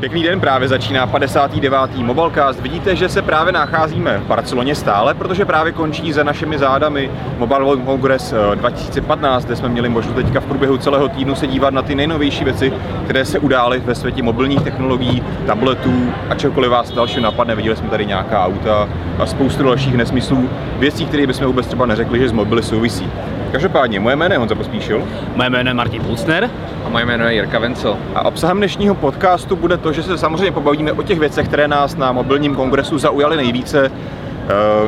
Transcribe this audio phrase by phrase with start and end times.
[0.00, 1.74] Pěkný den, právě začíná 59.
[1.96, 2.60] Mobilecast.
[2.60, 7.64] Vidíte, že se právě nacházíme v Barceloně stále, protože právě končí za našimi zádami Mobile
[7.64, 11.82] World Congress 2015, kde jsme měli možnost teďka v průběhu celého týdnu se dívat na
[11.82, 12.72] ty nejnovější věci,
[13.04, 17.54] které se udály ve světě mobilních technologií, tabletů a čokoliv vás další napadne.
[17.54, 18.88] Viděli jsme tady nějaká auta
[19.18, 23.10] a spoustu dalších nesmyslů, věcí, které bychom vůbec třeba neřekli, že z mobily souvisí.
[23.52, 25.08] Každopádně, moje jméno je Honza Pospíšil.
[25.36, 26.50] Moje jméno je Martin Pulsner.
[26.84, 27.98] A moje jméno je Jirka Vencel.
[28.14, 31.96] A obsahem dnešního podcastu bude to, že se samozřejmě pobavíme o těch věcech, které nás
[31.96, 33.90] na mobilním kongresu zaujaly nejvíce.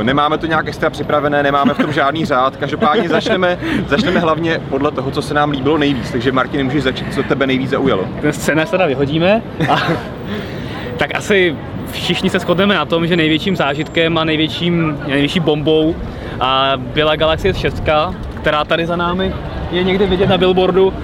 [0.01, 2.56] Eh, nemáme to nějak extra připravené, nemáme v tom žádný řád.
[2.56, 6.11] Každopádně začneme, začneme hlavně podle toho, co se nám líbilo nejvíc.
[6.11, 8.05] Takže Martin, můžeš začít, co tebe nejvíc zaujalo.
[8.20, 9.42] Ten scénář teda vyhodíme.
[9.70, 9.83] A,
[10.97, 11.56] tak asi
[11.91, 15.97] všichni se shodneme na tom, že největším zážitkem a největším, největší bombou
[16.41, 19.34] a byla Galaxy S6, která tady za námi
[19.70, 20.95] je někde vidět na billboardu.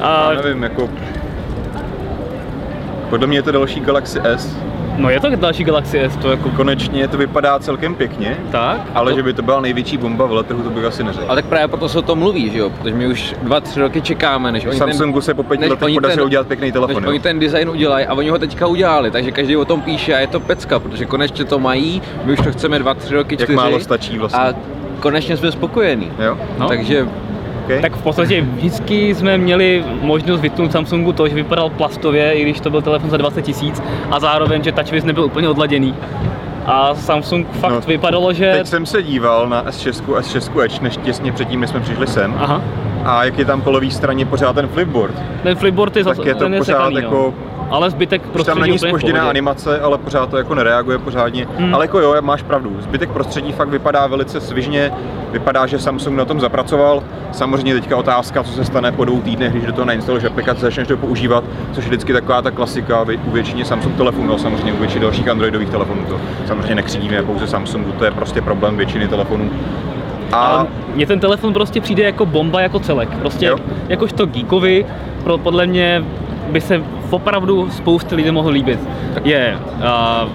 [0.00, 0.32] A...
[0.32, 0.88] Já nevím, jako...
[3.10, 4.56] Podle mě je to další Galaxy S.
[4.96, 6.50] No je to další Galaxy S, to jako...
[6.50, 9.16] Konečně to vypadá celkem pěkně, tak, ale to...
[9.16, 11.24] že by to byla největší bomba v letrhu, to bych asi neřekl.
[11.28, 12.70] Ale tak právě proto se o tom mluví, že jo?
[12.70, 15.94] Protože my už dva, tři roky čekáme, než oni Samsungu ten, se po pěti letech
[15.94, 16.96] podařilo udělat pěkný telefon.
[16.96, 17.10] Než jo?
[17.10, 20.18] oni ten design udělají a oni ho teďka udělali, takže každý o tom píše a
[20.18, 23.52] je to pecka, protože konečně to mají, my už to chceme dva, tři roky, čtyři.
[23.52, 24.40] Jak málo stačí vlastně.
[24.40, 24.54] A
[25.00, 26.12] konečně jsme spokojení.
[26.18, 26.38] Jo?
[26.58, 26.68] No.
[26.68, 27.06] Takže
[27.64, 27.80] Okay.
[27.82, 32.60] Tak v podstatě vždycky jsme měli možnost vytknout Samsungu to, že vypadal plastově, i když
[32.60, 35.94] to byl telefon za 20 tisíc a zároveň, že TouchWiz nebyl úplně odladěný.
[36.66, 38.52] A Samsung fakt no, vypadalo, že...
[38.52, 42.34] Teď jsem se díval na S6, S6 Edge, než těsně předtím, než jsme přišli sem.
[42.38, 42.62] Aha.
[43.04, 45.14] A jak je tam po levé straně pořád ten flipboard.
[45.42, 47.34] Ten flipboard je tak zase, je to ten pořád sekaný, no.
[47.70, 51.46] Ale zbytek prostředí tam není spožděná animace, ale pořád to jako nereaguje pořádně.
[51.58, 51.74] Hmm.
[51.74, 54.92] Ale jako jo, máš pravdu, zbytek prostředí fakt vypadá velice svižně,
[55.32, 57.02] vypadá, že Samsung na tom zapracoval.
[57.32, 60.88] Samozřejmě teďka otázka, co se stane po dvou týdnech, když do toho nainstaluješ aplikace, začneš
[60.88, 65.00] to používat, což je vždycky taková ta klasika u většině Samsung telefonů, samozřejmě u většiny
[65.00, 66.04] dalších Androidových telefonů.
[66.08, 69.50] To samozřejmě nekřídíme pouze Samsungu, to je prostě problém většiny telefonů.
[70.32, 73.08] A Ale mně ten telefon prostě přijde jako bomba jako celek.
[73.08, 73.56] Prostě jo?
[73.88, 74.86] jakožto geekovi,
[75.24, 76.04] pro, podle mě
[76.50, 78.80] by se opravdu spousty lidí mohl líbit.
[79.24, 79.84] Je uh,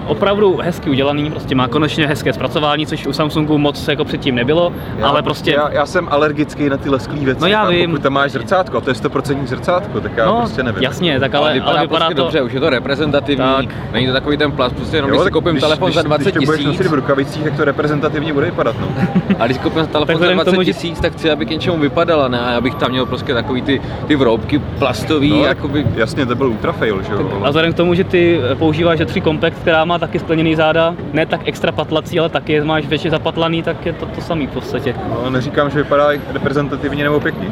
[0.06, 4.72] opravdu hezky udělaný, prostě má konečně hezké zpracování, což u Samsungu moc jako předtím nebylo,
[4.98, 5.50] já, ale prostě...
[5.50, 7.40] Já, já jsem alergický na ty lesklý věci.
[7.40, 7.90] No já a vím.
[7.90, 10.82] Pokud tam máš zrcátko, a to je 100% zrcátko, tak já no, prostě nevím.
[10.82, 12.22] jasně, tak ale, ale vypadá, ale vypadá prostě to...
[12.22, 13.92] dobře, už je to reprezentativní, tak.
[13.92, 16.02] není to takový ten plast, prostě jenom jo, když si koupím když, telefon když, za
[16.02, 16.34] 20 tisíc.
[16.34, 18.88] Když to budeš nosit v rukavicích, tak to reprezentativně bude vypadat, no.
[19.38, 22.38] a když si koupím telefon za 20 tisíc, tak chci, aby k něčemu vypadala, ne,
[22.38, 25.86] abych tam měl prostě takový ty, ty vroubky plastový, no, jakoby...
[25.94, 27.40] Jasně, to byl ultra fail, že jo.
[27.44, 31.26] A vzhledem k tomu, že ty používáš J3 Compact, která má taky skleněný záda, ne
[31.26, 34.50] tak extra patlací, ale taky je máš většině zapatlaný, tak je to to samý v
[34.50, 34.94] podstatě.
[35.08, 37.48] No, neříkám, že vypadá reprezentativně nebo pěkně.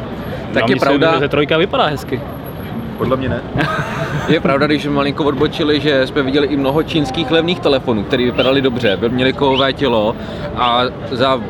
[0.53, 2.21] Tak no, je pravda, že trojka vypadá hezky.
[2.97, 3.41] Podle mě ne.
[4.27, 8.61] je pravda, když malinko odbočili, že jsme viděli i mnoho čínských levných telefonů, které vypadaly
[8.61, 10.15] dobře, měli kovové tělo
[10.55, 11.41] a za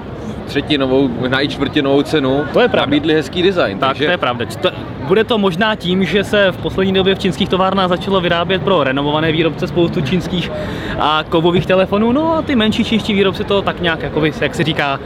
[0.45, 3.79] třetinovou, možná i čtvrtinovou cenu to je nabídli hezký design.
[3.79, 4.05] Tak takže...
[4.05, 4.45] to je pravda.
[4.61, 4.71] To,
[5.07, 8.83] bude to možná tím, že se v poslední době v čínských továrnách začalo vyrábět pro
[8.83, 10.51] renomované výrobce spoustu čínských
[10.99, 14.63] a kovových telefonů, no a ty menší čínští výrobci to tak nějak, jakoby, jak se
[14.63, 14.99] říká,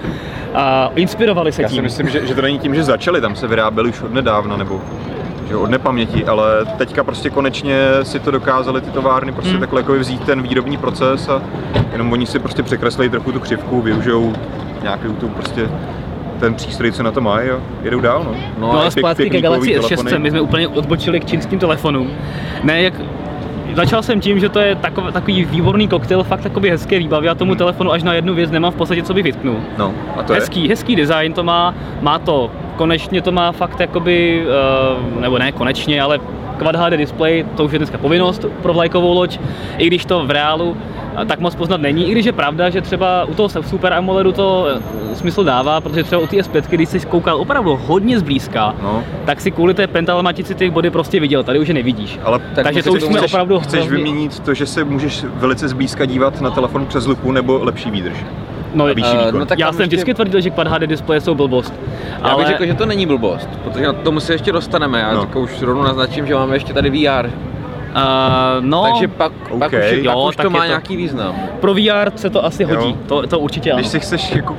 [0.53, 1.83] a inspirovali se Já tím.
[1.83, 4.13] Já si myslím, že, že to není tím, že začali, tam se vyráběli už od
[4.13, 4.81] nedávna, nebo
[5.49, 9.59] že od nepaměti, ale teďka prostě konečně si to dokázali ty továrny prostě hmm.
[9.59, 11.41] takhle jako vzít ten výrobní proces a
[11.91, 14.33] jenom oni si prostě překreslí trochu tu křivku, využijou
[14.83, 15.69] nějaký tu prostě
[16.39, 18.31] ten přístroj, co na to má, jo, jedou dál, no.
[18.57, 22.11] No, no a zpátky ke Galaxy S6, my jsme úplně odbočili k čínským telefonům.
[22.63, 22.93] Ne, jak
[23.73, 27.27] Začal jsem tím, že to je takový, takový výborný koktejl, fakt takový hezké výbavy.
[27.27, 29.55] Já tomu telefonu až na jednu věc nemám v podstatě, co bych vytknul.
[29.77, 30.69] No, a to hezký, je?
[30.69, 34.45] hezký design to má, má to, konečně to má fakt jakoby,
[35.15, 36.19] uh, nebo ne konečně, ale
[36.57, 39.39] Quad HD display, to už je dneska povinnost pro vlajkovou loď,
[39.77, 40.77] i když to v reálu
[41.25, 44.67] tak moc poznat není, i když je pravda, že třeba u toho Super AMOLEDu to
[45.11, 49.03] eh, smysl dává, protože třeba u té S5, když jsi koukal opravdu hodně zblízka, no.
[49.25, 52.19] tak si kvůli té pentalematici ty body prostě viděl, tady už je nevidíš.
[52.23, 53.97] Ale tak Takže to už jsme chceš, opravdu Chceš hrozně...
[53.97, 58.17] vyměnit to, že se můžeš velice zblízka dívat na telefon přes lupu nebo lepší výdrž?
[58.73, 58.91] No, uh,
[59.31, 59.95] no tak já jsem ještě...
[59.95, 61.73] vždycky tvrdil, že Quad HD displeje jsou blbost.
[62.23, 62.37] Já ale...
[62.37, 64.99] bych řekl, že to není blbost, protože na tomu se ještě dostaneme.
[64.99, 65.41] Já no.
[65.41, 67.29] už rovnou naznačím, že máme ještě tady VR.
[67.89, 69.59] Uh, no, Takže pak, okay.
[69.59, 71.35] pak už, jo, pak už to má to, nějaký význam.
[71.59, 73.79] Pro VR se to asi hodí, to, to určitě ano.
[73.79, 74.57] Když si chceš jako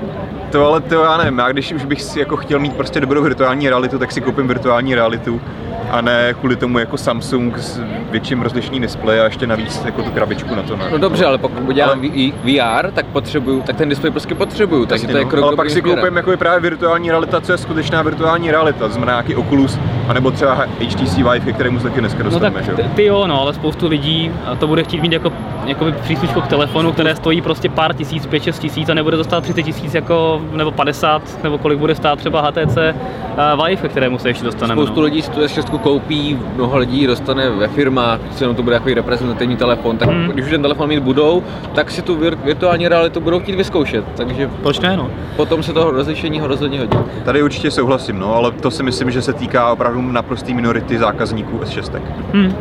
[0.50, 3.23] to ale to já nevím, já když už bych si jako chtěl mít prostě dobrou
[3.23, 5.41] virtuální realitu, tak si koupím virtuální realitu
[5.90, 10.10] a ne kvůli tomu jako Samsung s větším rozlišením displeje a ještě navíc jako tu
[10.10, 10.76] krabičku na to.
[10.76, 10.84] Ne?
[10.92, 12.32] No dobře, ale pokud udělám Ale-.
[12.44, 15.31] VR, tak potřebuju, tak ten displej prostě potřebuju, takže Jasně, to je no.
[15.31, 18.92] krok Ale pak si koupím jako právě virtuální realita, co je skutečná virtuální realita, to
[18.92, 19.78] znamená nějaký Oculus,
[20.08, 22.76] anebo třeba HTC Vive, ke kterému se taky dneska No tak dostaneme, že jo?
[22.76, 25.32] ty, ty jo, no, ale spoustu lidí a to bude chtít mít jako,
[25.66, 29.42] jako přísluškou k telefonu, které stojí prostě pár tisíc, 5-6 tisíc a nebude to stát
[29.42, 34.19] 30 tisíc jako, nebo 50, nebo kolik bude stát třeba HTC uh, Vive, ke kterému
[34.19, 34.82] se ještě dostaneme.
[34.82, 35.04] Spoustu no.
[35.04, 39.56] lidí si tu S6 koupí, mnoho lidí dostane ve firmách, jenom to bude takový reprezentativní
[39.56, 40.29] telefon, tak Hmm.
[40.29, 41.43] když už ten telefon mít budou,
[41.75, 45.11] tak si tu vir- virtuální realitu budou chtít vyzkoušet, takže Proč ne, no?
[45.37, 46.99] potom se toho rozlišení ho rozhodně hodí.
[47.25, 51.59] Tady určitě souhlasím, no, ale to si myslím, že se týká opravdu naprosté minority zákazníků
[51.59, 52.00] S6.
[52.33, 52.55] Hm.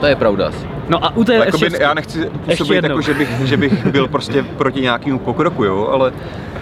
[0.00, 0.50] To je pravda.
[0.88, 4.08] No a u té Jakoby, S6, já nechci působit jako, že bych, že bych byl
[4.08, 6.12] prostě proti nějakému pokroku, jo, ale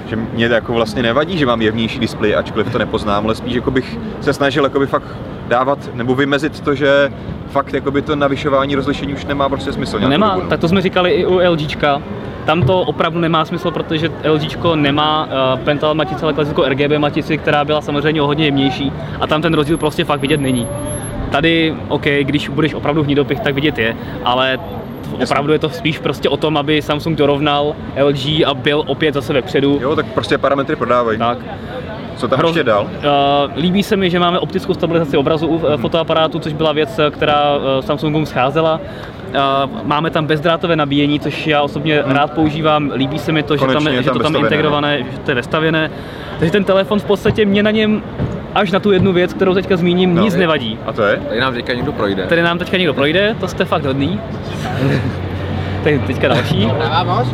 [0.08, 3.54] že mě to jako vlastně nevadí, že mám jevnější displej, ačkoliv to nepoznám, ale spíš
[3.54, 5.04] jako bych se snažil jakoby fakt
[5.48, 7.12] dávat nebo vymezit to, že
[7.50, 9.98] fakt jakoby to navyšování rozlišení už nemá prostě smysl.
[9.98, 12.02] nemá, tak to jsme říkali i u LGčka.
[12.46, 17.38] Tam to opravdu nemá smysl, protože LGčko nemá uh, pental matici, ale klasickou RGB matici,
[17.38, 20.68] která byla samozřejmě o hodně jemnější a tam ten rozdíl prostě fakt vidět není.
[21.30, 24.58] Tady, OK, když budeš opravdu hnidopich, tak vidět je, ale
[25.22, 29.32] opravdu je to spíš prostě o tom, aby Samsung dorovnal LG a byl opět zase
[29.32, 29.78] vepředu.
[29.82, 31.18] Jo, tak prostě parametry prodávají.
[31.18, 31.38] Tak.
[32.16, 32.82] Co tam ještě dál?
[32.82, 36.98] Uh, líbí se mi, že máme optickou stabilizaci obrazu u uh, fotoaparátu, což byla věc,
[36.98, 38.80] eh, která uh, Samsungům scházela.
[39.34, 42.90] Uh, máme tam bezdrátové nabíjení, což já osobně rád používám.
[42.94, 45.18] Líbí se mi to, že, tam, Konečně je že tam to tam je integrované, že
[45.18, 45.90] to je vestavěné.
[46.38, 48.02] Takže ten telefon v podstatě mě na něm
[48.54, 50.22] až na tu jednu věc, kterou teďka zmíním, No.
[50.22, 50.78] nic nevadí.
[50.86, 51.16] A to je?
[51.16, 52.26] Tady nám teďka někdo projde.
[52.26, 54.20] Tady nám teďka někdo projde, to jste fakt hodný.
[55.82, 56.66] Teď teďka další.
[56.66, 57.28] Grabamos,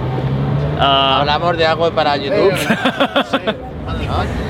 [0.79, 2.57] A, hablamos de algo para YouTube.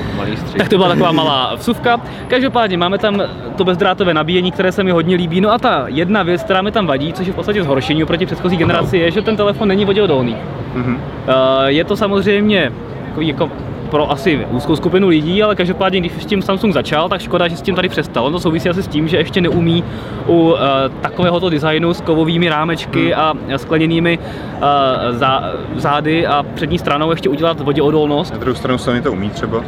[0.21, 0.57] Malý střih.
[0.57, 2.01] Tak to byla taková malá vsuvka.
[2.27, 3.21] Každopádně máme tam
[3.55, 5.41] to bezdrátové nabíjení, které se mi hodně líbí.
[5.41, 8.25] No a ta jedna věc, která mi tam vadí, což je v podstatě zhoršení oproti
[8.25, 10.35] předchozí generaci, je, že ten telefon není voděodolný.
[10.75, 10.95] Mhm.
[10.95, 11.01] Uh,
[11.65, 12.71] je to samozřejmě
[13.07, 13.49] jako
[13.91, 17.57] pro asi úzkou skupinu lidí, ale každopádně, když s tím Samsung začal, tak škoda, že
[17.57, 18.25] s tím tady přestal.
[18.25, 19.83] Ono to souvisí asi s tím, že ještě neumí
[20.27, 20.57] u uh,
[21.01, 27.59] takovéhoto designu s kovovými rámečky a skleněnými uh, zá, zády a přední stranou ještě udělat
[27.59, 28.33] voděodolnost.
[28.33, 29.57] Na druhou stranu Sony to umí třeba.
[29.57, 29.63] Uh,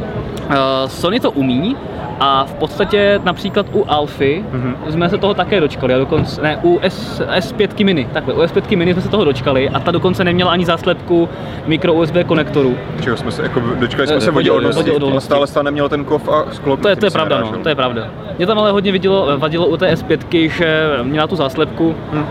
[0.86, 1.76] Sony to umí
[2.20, 4.76] a v podstatě například u Alfy Mhm.
[4.88, 8.76] jsme se toho také dočkali, a dokonce, ne, u S, S5 mini, takhle, u S5
[8.76, 11.28] mini jsme se toho dočkali a ta dokonce neměla ani záslepku
[11.66, 12.76] micro USB konektoru.
[13.02, 15.26] Čeho jsme se, jako dočkali jsme Ne, se voděodolnosti, ale voděodolnosti.
[15.26, 16.76] stále stále nemělo ten kov a sklo.
[16.76, 18.08] To je, to je pravda, no, to je pravda.
[18.38, 21.94] Mě tam ale hodně vidělo, vadilo u té S5, že měla tu záslepku.
[22.12, 22.24] Hm.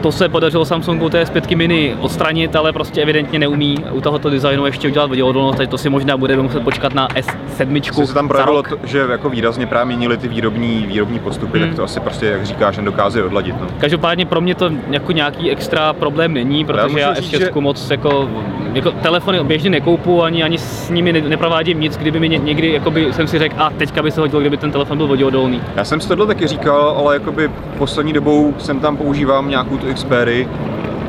[0.00, 4.66] To se podařilo Samsungu té S5 mini odstranit, ale prostě evidentně neumí u tohoto designu
[4.66, 7.82] ještě udělat voděodolnost, takže to si možná budeme muset počkat na S7.
[7.86, 11.68] Jestli se tam projevilo, to, že jako výrazně právě měnili ty výrobní, výrobní postupy, Hmm.
[11.68, 13.60] tak to asi prostě, jak říkáš, nedokáže odladit.
[13.60, 13.66] No.
[13.78, 17.90] Každopádně pro mě to jako nějaký extra problém není, protože já říct, S6 že- moc
[17.90, 18.28] jako,
[18.74, 22.72] jako telefony běžně nekoupu, ani, ani s nimi ne, neprovádím nic, kdyby mi ně, někdy
[22.72, 25.60] jakoby, jsem si řekl, a teďka by se hodilo, kdyby ten telefon byl voděodolný.
[25.76, 30.48] Já jsem si tohle taky říkal, ale jakoby poslední dobou jsem tam používám nějakou tu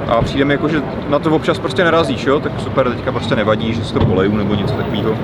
[0.07, 2.39] a přijde mi jako, že na to občas prostě narazíš, jo?
[2.39, 5.17] tak super, teďka prostě nevadí, že si to poleju nebo něco takového.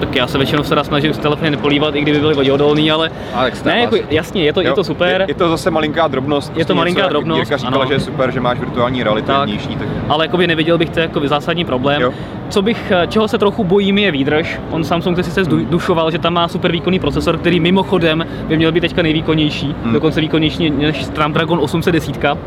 [0.00, 3.42] Tak já se většinou se snažím s telefony nepolívat, i kdyby byly voděodolný, ale A
[3.44, 4.08] tak ne, jako, jako...
[4.14, 5.20] jasně, je to, je to super.
[5.20, 6.48] Je, je, to zase malinká drobnost.
[6.48, 7.86] Je to prostě malinká něco, drobnost, Jirka říkala, ano.
[7.88, 9.48] že je super, že máš virtuální realitu Tak.
[9.48, 12.02] jemnější, tak ale jakoby neviděl bych to jako zásadní problém.
[12.02, 12.12] Jo.
[12.48, 14.60] Co bych, eh, čeho se trochu bojím, je výdrž.
[14.70, 15.50] On Samsung to sice Hmm.
[15.52, 19.74] zdu- dušoval, že tam má super výkonný procesor, který mimochodem by měl být teďka nejvýkonnější,
[19.84, 19.92] Hmm.
[19.92, 22.38] dokonce výkonnější než Snapdragon 810.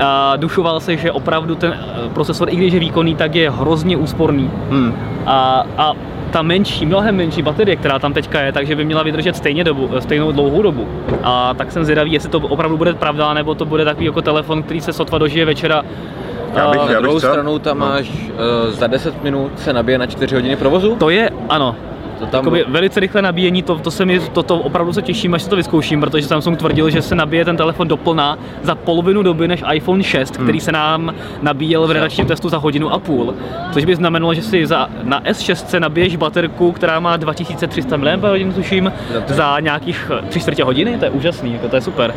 [0.00, 3.96] A dušoval se, že opravdu ten eh, procesor, i když je výkonný, tak je hrozně
[3.96, 4.50] úsporný.
[4.70, 4.94] hmm.
[5.26, 5.92] A, a
[6.34, 9.90] ta menší, mnohem menší baterie, která tam teďka je, takže by měla vydržet stejně dobu,
[10.00, 10.88] stejnou dlouhou dobu.
[11.22, 14.62] A tak jsem zvědavý, jestli to opravdu bude pravda, nebo to bude takový jako telefon,
[14.62, 15.82] který se sotva dožije večera.
[16.54, 17.86] Já bych- A- Na já druhou třeba- stranu tam no.
[17.86, 20.96] máš uh, za 10 minut se nabije na 4 hodiny provozu.
[20.96, 21.76] To je, ano.
[22.24, 25.34] To tam Jakoby velice rychle nabíjení, to, to se mi, to, to opravdu se těším,
[25.34, 29.22] až si to vyzkouším, protože Samsung tvrdil, že se nabije ten telefon doplná za polovinu
[29.22, 30.46] doby než iPhone 6, Hmm.
[30.46, 33.34] který se nám nabíjel v redakčním testu za hodinu a půl.
[33.72, 38.92] Což by znamenalo, že si za, na S6 nabiješ baterku, která má 2300 mAh, tuším,
[39.26, 42.14] za nějakých 3 čtvrtě hodiny, to je úžasný, jako to je super.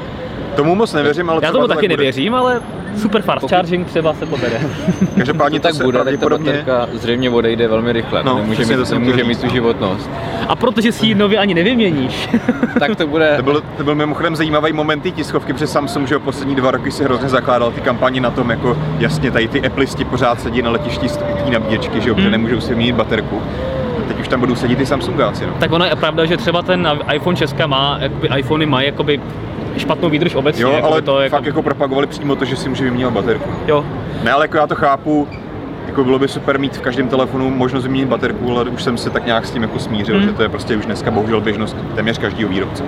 [0.58, 1.98] Tomu moc nevěřím, ale Já tomu to taky tak bude.
[1.98, 2.62] nevěřím, ale
[2.98, 4.62] super fast Pokud- charging třeba se povede.
[5.18, 6.20] Každopádně to tak se bude, tak
[6.66, 8.24] ta zřejmě odejde velmi rychle.
[8.24, 9.52] No, nemůže mít, to nemůže mít tu no.
[9.54, 10.10] životnost.
[10.48, 12.30] A protože si ji nově ani nevyměníš.
[12.80, 13.34] tak to bude...
[13.38, 16.72] To byl, to byl mimochodem zajímavý moment té tiskovky, protože Samsung, že jo, poslední dva
[16.72, 20.62] roky si hrozně zakládal ty kampaně na tom, jako jasně tady ty Appleisti pořád sedí
[20.62, 22.32] na letišti z té nabíječky, že jo, Hmm.
[22.32, 23.42] nemůžou si měnit baterku.
[24.08, 25.46] Teď už tam budou sedět ty Samsungáci.
[25.46, 25.54] No.
[25.60, 29.22] Tak ono je pravda, že třeba ten iPhone 6 má, jakoby iPhony mají jakoby
[29.80, 30.64] špatnou výdrž obecně.
[30.64, 33.50] Jo, jakoby ale to, fakt jako propagovali přímo to, že si může vyměnit baterku.
[33.68, 33.86] Jo,
[34.24, 35.28] Ne, ale jako já to chápu,
[35.88, 39.10] jako bylo by super mít v každém telefonu možnost vyměnit baterku, ale už jsem se
[39.10, 40.28] tak nějak s tím jako smířil, Hmm.
[40.28, 42.84] že to je prostě už dneska bohužel běžnost téměř každého výrobce.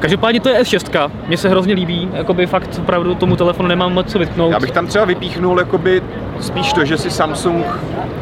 [0.00, 4.12] Každopádně to je S6, mně se hrozně líbí, jakoby fakt opravdu tomu telefonu nemám moc
[4.12, 4.52] co vytknout.
[4.52, 6.02] Já bych tam třeba vypíchnul jakoby
[6.40, 7.64] spíš to, že si Samsung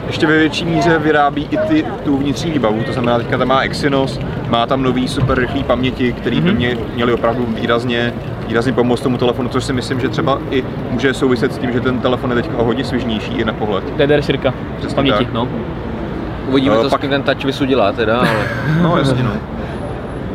[0.07, 3.61] ještě ve větší míře vyrábí i ty, tu vnitřní výbavu, to znamená teďka tam má
[3.61, 6.57] Exynos, má tam nový super rychlý paměti, který by Mhm.
[6.57, 8.14] mě, měly opravdu výrazně,
[8.49, 11.81] výrazně pomoct tomu telefonu, což si myslím, že třeba i může souviset s tím, že
[11.81, 13.85] ten telefon je teďka o hodně svižnější i na pohled.
[13.97, 15.33] DDR4 Přesně paměti, tak.
[15.33, 15.49] no.
[16.49, 18.28] Uvidíme, Eh, co pak- s tím ten touch Wisu dělá teda, ale...
[18.83, 19.31] No jasně no.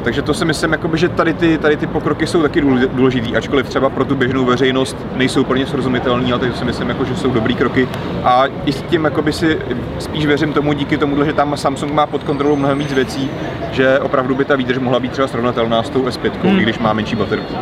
[0.10, 3.36] Takže to si myslím, jakoby, že tady ty, tady ty pokroky jsou taky důle- důležitý,
[3.36, 7.06] ačkoliv třeba pro tu běžnou veřejnost nejsou pro ně srozumitelný, ale to si myslím, jako,
[7.06, 7.88] že jsou dobrý kroky.
[8.24, 9.60] A i s tím jakoby si
[10.00, 13.30] spíš věřím tomu díky tomu, že tam Samsung má pod kontrolou mnohem víc věcí,
[13.72, 16.60] že opravdu by ta výdrž mohla být třeba srovnatelná s tou S5, Hmm.
[16.60, 17.54] i když má menší baterku.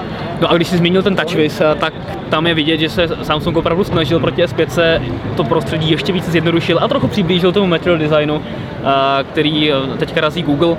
[0.42, 1.94] No a když jsi zmínil ten TouchWiz, eh, tak
[2.30, 5.02] tam je vidět, že se Samsung opravdu snažil proti S5
[5.36, 10.22] to prostředí ještě více zjednodušil a trochu přiblížil tomu material designu, eh, který eh, teďka
[10.22, 10.78] razí Google.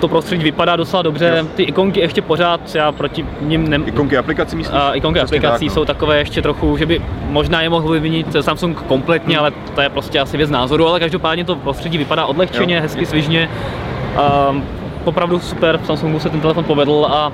[0.00, 1.46] To prostředí vypadá docela dobře, Jo.
[1.54, 4.76] ty ikonky ještě pořád, já proti nim nem, Ikonky aplikací myslíš?
[4.80, 5.74] a ikonky Přesně aplikací tak, no.
[5.74, 9.88] jsou takové ještě trochu, že by možná je mohl vyvinit Samsung kompletně, ale to je
[9.88, 12.82] prostě asi věc názoru, ale každopádně to prostředí vypadá odlehčeně, Jo.
[12.82, 13.50] hezky, svižně.
[14.50, 14.64] Um,
[15.04, 17.32] opravdu super, v Samsungu se ten telefon povedl a,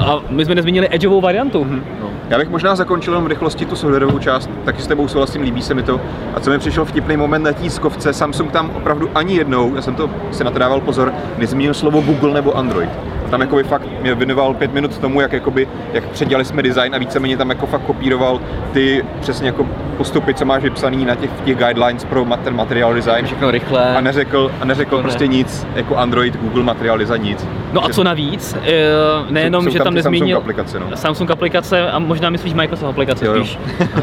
[0.00, 1.66] a my jsme nezmínili edgeovou variantu.
[1.70, 2.08] No.
[2.28, 5.62] Já bych možná zakončil jenom v rychlosti tu softwarovou část, taky s tebou souhlasím, líbí
[5.62, 6.00] se mi to.
[6.34, 9.94] A co mi přišel vtipný moment na tískovce, Samsung tam opravdu ani jednou, já jsem
[9.94, 12.90] to si na to dával pozor, nezmínil slovo Google nebo Android.
[13.26, 16.94] A tam jakoby fakt mě věnoval pět minut tomu, jak, jakoby, jak předělali jsme design
[16.94, 18.40] a víceméně tam jako fakt kopíroval
[18.72, 19.66] ty přesně jako
[19.98, 23.24] postupy, co máš vypsaný na těch, těch guidelines pro mat- ten material design.
[23.26, 23.96] Všechno rychle.
[23.96, 25.02] A neřekl, a neřekl To ne.
[25.02, 27.46] prostě nic, jako Android, Google material design nic.
[27.72, 28.82] No a co navíc, eh,
[29.30, 30.86] nejenom, jsou že tam tam ty Samsung nezmínil aplikace, no.
[30.96, 33.44] Samsung aplikace a možná myslíš Microsoft aplikace Jo, jo.
[33.44, 33.58] spíš.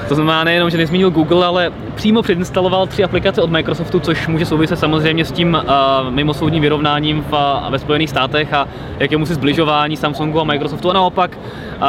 [0.09, 4.45] To znamená nejenom, že nezmínil Google, ale přímo předinstaloval tři aplikace od Microsoftu, což může
[4.45, 8.67] souviset samozřejmě s tím uh, mimosoudním vyrovnáním v, uh, ve Spojených státech a
[8.99, 11.31] jakému si zbližování Samsungu a Microsoftu a naopak
[11.77, 11.85] uh,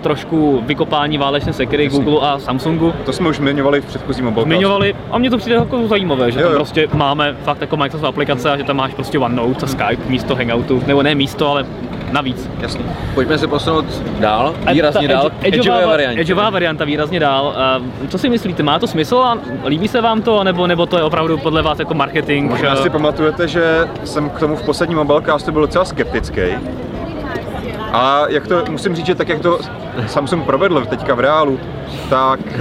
[0.00, 1.88] trošku vykopání válečné sekery.
[1.88, 2.94] Google a Samsungu.
[3.04, 4.48] To jsme už zmiňovali v předchozím mobilcastu.
[4.48, 6.58] Zmiňovali a mně to přijde jako zajímavé, že Jo, tam jo.
[6.58, 10.34] prostě máme fakt jako Microsoft aplikace a že tam máš prostě OneNote a Skype místo
[10.36, 11.66] Hangoutu, nebo ne místo, ale
[12.12, 12.50] navíc.
[12.60, 12.84] Jasně.
[13.14, 13.84] Pojďme se posunout
[14.20, 16.20] dál, výrazně ta dál, edge- edgeová, variantě.
[16.20, 17.54] edgeová varianta výrazně dál.
[17.56, 20.96] A Co si myslíte, má to smysl a líbí se vám to, nebo, nebo to
[20.96, 22.50] je opravdu podle vás jako marketing?
[22.50, 26.40] Možná si pamatujete, že jsem k tomu v posledním mobilecastu byl docela skeptický.
[27.92, 29.58] A jak to, musím říct, že tak jak to
[30.06, 31.58] Samsung provedl teďka v reálu,
[32.10, 32.58] tak eh,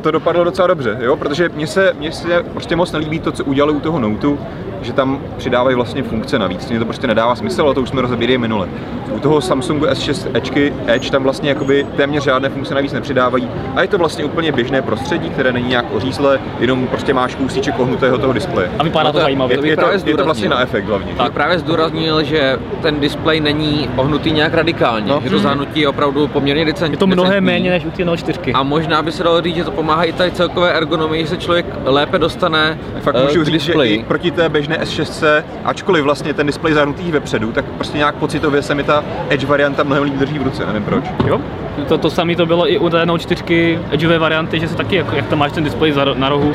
[0.00, 1.16] to dopadlo docela dobře, jo?
[1.16, 4.38] protože mně se, mně se prostě moc nelíbí to, co udělali u toho Noteu,
[4.82, 6.70] že tam přidávají vlastně funkce navíc.
[6.70, 8.68] Mně to prostě nedává smysl, ale to už jsme rozebírali minule.
[9.10, 13.82] U toho Samsungu S6 Edge, Edge tam vlastně jakoby téměř žádné funkce navíc nepřidávají a
[13.82, 18.18] je to vlastně úplně běžné prostředí, které není nějak ořízlé, jenom prostě máš kousíček ohnutého
[18.18, 18.70] toho displeje.
[18.78, 19.58] A vypadá No to to je- zajímavě.
[19.62, 21.12] Je, je, to, je to vlastně na efekt hlavně.
[21.16, 25.20] Tak právě zdůraznil, že ten displej není ohnutý nějak radikálně, No.
[25.24, 26.94] že to zahnutí je opravdu poměrně decentní.
[26.94, 28.52] Je to mnohem méně než u té 04.
[28.54, 31.36] A možná by se dalo říct, že to pomáhá i tady celkové ergonomii, že se
[31.36, 33.94] člověk lépe dostane Fakt eh, můžu říct, že displeji.
[33.96, 38.62] i proti té běžné S6, ačkoliv vlastně ten displej zahrnutý vepředu, tak prostě nějak pocitově
[38.62, 41.04] se mi ta Edge varianta mnohem líp drží v ruce, nevím proč.
[41.26, 41.40] Jo?
[41.88, 44.96] To, to samé to bylo i u té Note 4 edgeové varianty, že se taky,
[44.96, 46.54] jako, jak tam máš ten displej za, na rohu,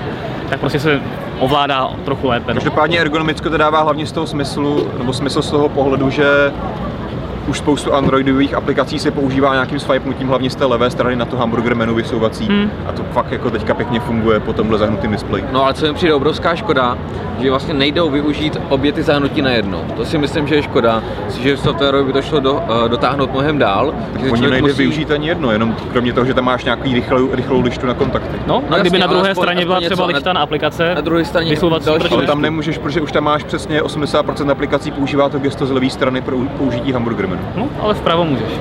[0.50, 1.02] tak prostě se
[1.40, 2.54] ovládá trochu lépe.
[2.54, 2.56] No.
[2.56, 6.52] Každopádně ergonomicko to dává hlavně z toho smyslu, nebo smysl z toho pohledu, že
[7.48, 11.38] už spoustu androidových aplikací se používá nějakým swipenutím hlavně z té levé strany na to
[11.38, 12.72] hamburger menu vysouvací Hmm.
[12.88, 15.46] a to fakt jako teďka pěkně funguje po tomhle zahnutém displeji.
[15.52, 16.98] No ale co mi přijde obrovská škoda,
[17.40, 19.84] že vlastně nejdou využít obě ty zahnutí najednou.
[19.98, 21.04] To si myslím, že je škoda,
[21.40, 22.60] že softwarově by to šlo do, uh,
[22.90, 23.94] dotáhnout mnohem dál.
[24.24, 27.62] že Oni nejde využít ani jedno, jenom kromě toho, že tam máš nějaký rychlou, rychlou
[27.62, 28.38] lištu na kontakty.
[28.48, 30.42] No, No a kdyby jasně, na druhé aspoň- straně byla aspoň třeba něco, lišta na
[30.42, 34.50] aplikace, na druhé straně vysouvací další Ale tam nemůžeš, protože už tam máš přesně 80%
[34.52, 37.44] aplikací používá to gesto z levé strany pro použití hamburger menu.
[37.56, 38.52] No, ale vpravo můžeš.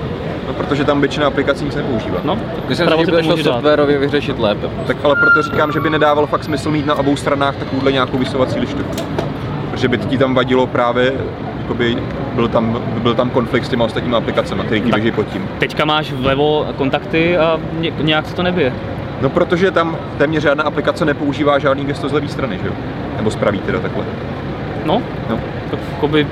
[0.48, 2.18] No, protože tam většina aplikací nic nepoužívá.
[2.24, 2.38] No,
[2.68, 4.66] Myslím, vpravo že si by to šlo softwarově vyřešit lépe.
[4.86, 8.18] Tak ale proto říkám, že by nedávalo fakt smysl mít na obou stranách takovouhle nějakou
[8.18, 8.82] vysouvací lištu.
[9.70, 11.12] Protože by ti tam vadilo právě,
[11.62, 11.96] jakoby
[12.34, 14.82] byl tam, byl tam konflikt s těma ostatními aplikacemi, Tak.
[14.82, 15.48] běží pod tím.
[15.58, 18.72] Teďka máš vlevo kontakty a ně, nějak se to nebije.
[19.20, 22.72] No protože tam téměř žádná aplikace nepoužívá žádný gesto z levé strany, že jo?
[23.16, 24.04] Nebo z pravý teda takhle.
[24.84, 25.38] No, No.
[25.70, 26.26] tak jakoby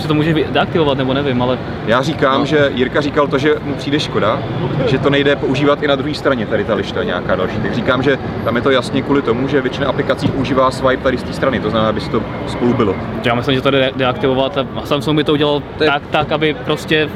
[0.00, 2.46] si to může deaktivovat, nebo nevím, ale Já říkám, No.
[2.46, 4.38] že Jirka říkal to, že mu přijde škoda,
[4.86, 7.56] že to nejde používat i na druhé straně, tady ta lišta nějaká další.
[7.56, 11.18] Tak říkám, že tam je to jasně kvůli tomu, že většina aplikací používá swipe tady
[11.18, 12.94] z té strany, to znamená, aby se to spolu bylo.
[13.24, 16.32] já myslím, že to jde deaktivovat a Samsung by to udělal To je- tak, tak,
[16.32, 17.08] aby prostě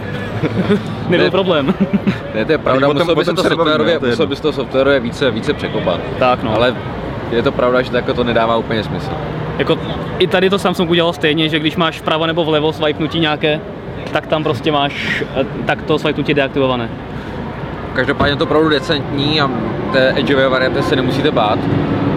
[1.09, 1.31] nebyl Ne.
[1.31, 1.75] problém.
[2.35, 4.27] Ne, to je pravda, tom- musel by se tom to se softwarově, to je musel
[4.27, 6.01] by se to softwarově více, více překopat.
[6.19, 6.55] tak no.
[6.55, 6.75] Ale
[7.31, 9.11] je to pravda, že takhle to nedává úplně smysl.
[9.59, 9.79] Jako,
[10.19, 13.61] I tady to Samsung udělal stejně, že když máš vpravo nebo vlevo swipenutí nějaké,
[14.13, 16.89] tak tam prostě máš eh, tak to swipenutí deaktivované.
[17.95, 19.51] Každopádně to opravdu decentní a
[19.93, 21.59] té edgeové varianty se nemusíte bát.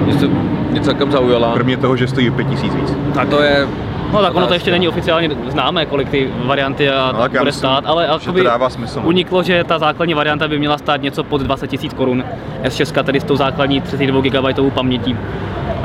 [0.06, 0.27] Mě, to,
[0.70, 1.53] mě celkem zaujala.
[1.53, 2.94] Kromě toho, že stojí 5000 víc.
[3.13, 3.67] Tak to je
[4.13, 7.43] No tak ono to ještě není oficiálně známé, kolik ty varianty a No, tak bude
[7.43, 9.07] myslím, stát, ale to jakoby dává smysl, no.
[9.07, 12.23] uniklo, že ta základní varianta by měla stát něco pod 20 000 korun.
[12.63, 15.17] S6 tedy s tou základní 32 GB pamětí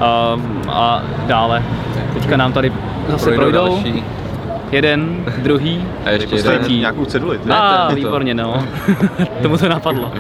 [0.01, 0.37] a,
[0.69, 1.63] a dále.
[2.15, 2.73] Teďka nám tady
[3.09, 3.75] zase Projdou projdou.
[3.83, 4.05] další.
[4.73, 5.85] Jeden, druhý.
[6.07, 6.79] A ještě třetí.
[6.79, 7.41] nějakou ceduli.
[7.51, 7.97] A to to.
[7.97, 8.65] výborně, no.
[9.43, 10.13] Tomu se napadlo.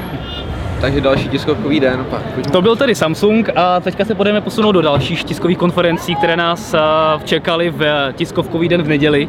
[0.82, 2.06] Takže další tiskovkový den.
[2.10, 2.52] Pak pojďme.
[2.52, 6.74] To byl tedy Samsung a teďka se budeme posunout do dalších tiskových konferencí, které nás
[6.74, 9.28] a, čekaly v eh, tiskovkový den v neděli.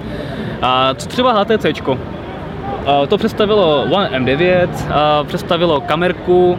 [0.62, 1.66] A co třeba HTC?
[3.08, 6.58] To představilo One M9, a představilo kamerku,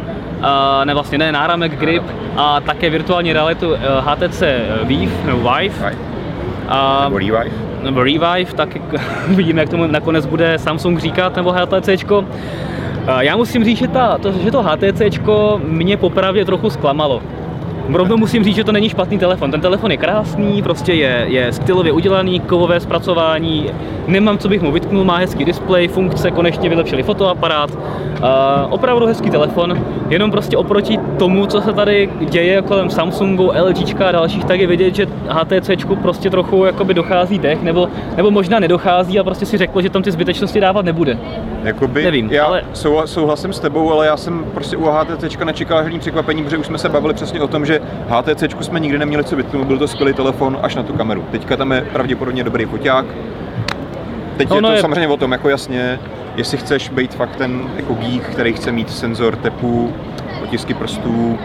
[0.84, 2.02] ne vlastně ne, náramek grip
[2.36, 4.42] a také virtuální realitu eh, HTC
[4.82, 5.94] Vive, nebo Vive.
[6.68, 7.50] A, Nebo Revive.
[7.82, 8.68] nebo Revive, tak
[9.30, 12.04] uvidíme, jak tomu nakonec bude Samsung říkat, nebo HTC.
[13.20, 15.00] Já musím říct, že, ta, to, že to HTC
[15.64, 17.22] mě popravdě trochu zklamalo.
[17.92, 19.50] Rovnou musím říct, že to není špatný telefon.
[19.50, 23.70] Ten telefon je krásný, prostě je, je stylově udělaný, kovové zpracování,
[24.06, 27.70] nemám, co bych mu vytknul, má hezký displej, funkce, konečně vylepšili fotoaparát.
[27.70, 27.78] Uh,
[28.70, 34.12] opravdu hezký telefon, jenom prostě oproti tomu, co se tady děje kolem Samsungu, LG a
[34.12, 35.70] dalších, tak je vidět, že HTC
[36.02, 40.02] prostě trochu jakoby dochází dech, nebo, nebo možná nedochází a prostě si řeklo, že tam
[40.02, 41.18] ty zbytečnosti dávat nebude.
[41.64, 45.82] Jakoby, Nevím, já ale- souhla- souhlasím s tebou, ale já jsem prostě u HTC nečekal
[45.82, 49.24] žádný překvapení, protože už jsme se bavili přesně o tom, že HTC jsme nikdy neměli
[49.24, 51.24] co vytknout, byl to skvělý telefon až na tu kameru.
[51.30, 53.04] Teďka tam je pravděpodobně dobrý foťák.
[54.36, 55.98] Teď je Ono to je- samozřejmě o tom, jako jasně,
[56.36, 59.92] jestli chceš být fakt ten jako geek, který chce mít senzor tepu,
[60.42, 61.38] otisky prstů,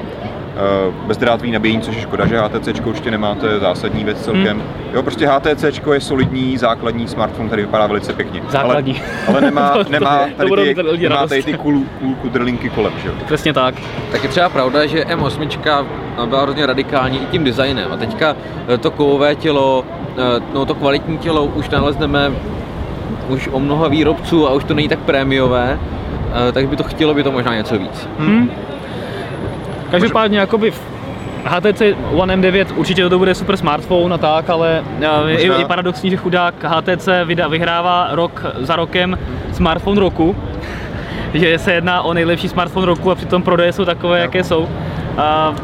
[0.55, 4.57] eh, bezdrátový nabíjení, což je škoda, že HTC určitě nemá, to je zásadní věc celkem.
[4.57, 4.67] Hmm.
[4.93, 8.41] Jo, prostě HTC je solidní, základní smartphone, který vypadá velice pěkně.
[8.49, 9.01] Základní.
[9.27, 13.07] Ale, ale nemá, To- nemá tady ty, nemá tady ty cool, cool kudrlinky kolem, že
[13.07, 13.13] jo.
[13.25, 13.75] Přesně tak.
[14.11, 15.85] Tak je třeba pravda, že M8
[16.25, 17.91] byla hrozně radikální i tím designem.
[17.91, 18.35] A teďka
[18.67, 19.85] eh, to kovové tělo,
[20.17, 22.31] eh, no to kvalitní tělo už nalezneme
[23.29, 25.79] už o mnoha výrobců a už to není tak prémiové,
[26.49, 28.09] eh, tak by to chtělo by to možná něco víc.
[28.19, 28.51] Hmm.
[29.91, 30.81] Každopádně jakoby v
[31.45, 36.09] HTC One M9 určitě to bude super smartphone a tak, ale eh, je, je paradoxní,
[36.09, 39.17] že chudák HTC vyda, vyhrává rok za rokem
[39.51, 40.35] smartphone roku,
[41.33, 44.69] že se jedná o nejlepší smartphone roku a přitom prodeje jsou takové, jaké jsou.
[45.17, 45.55] A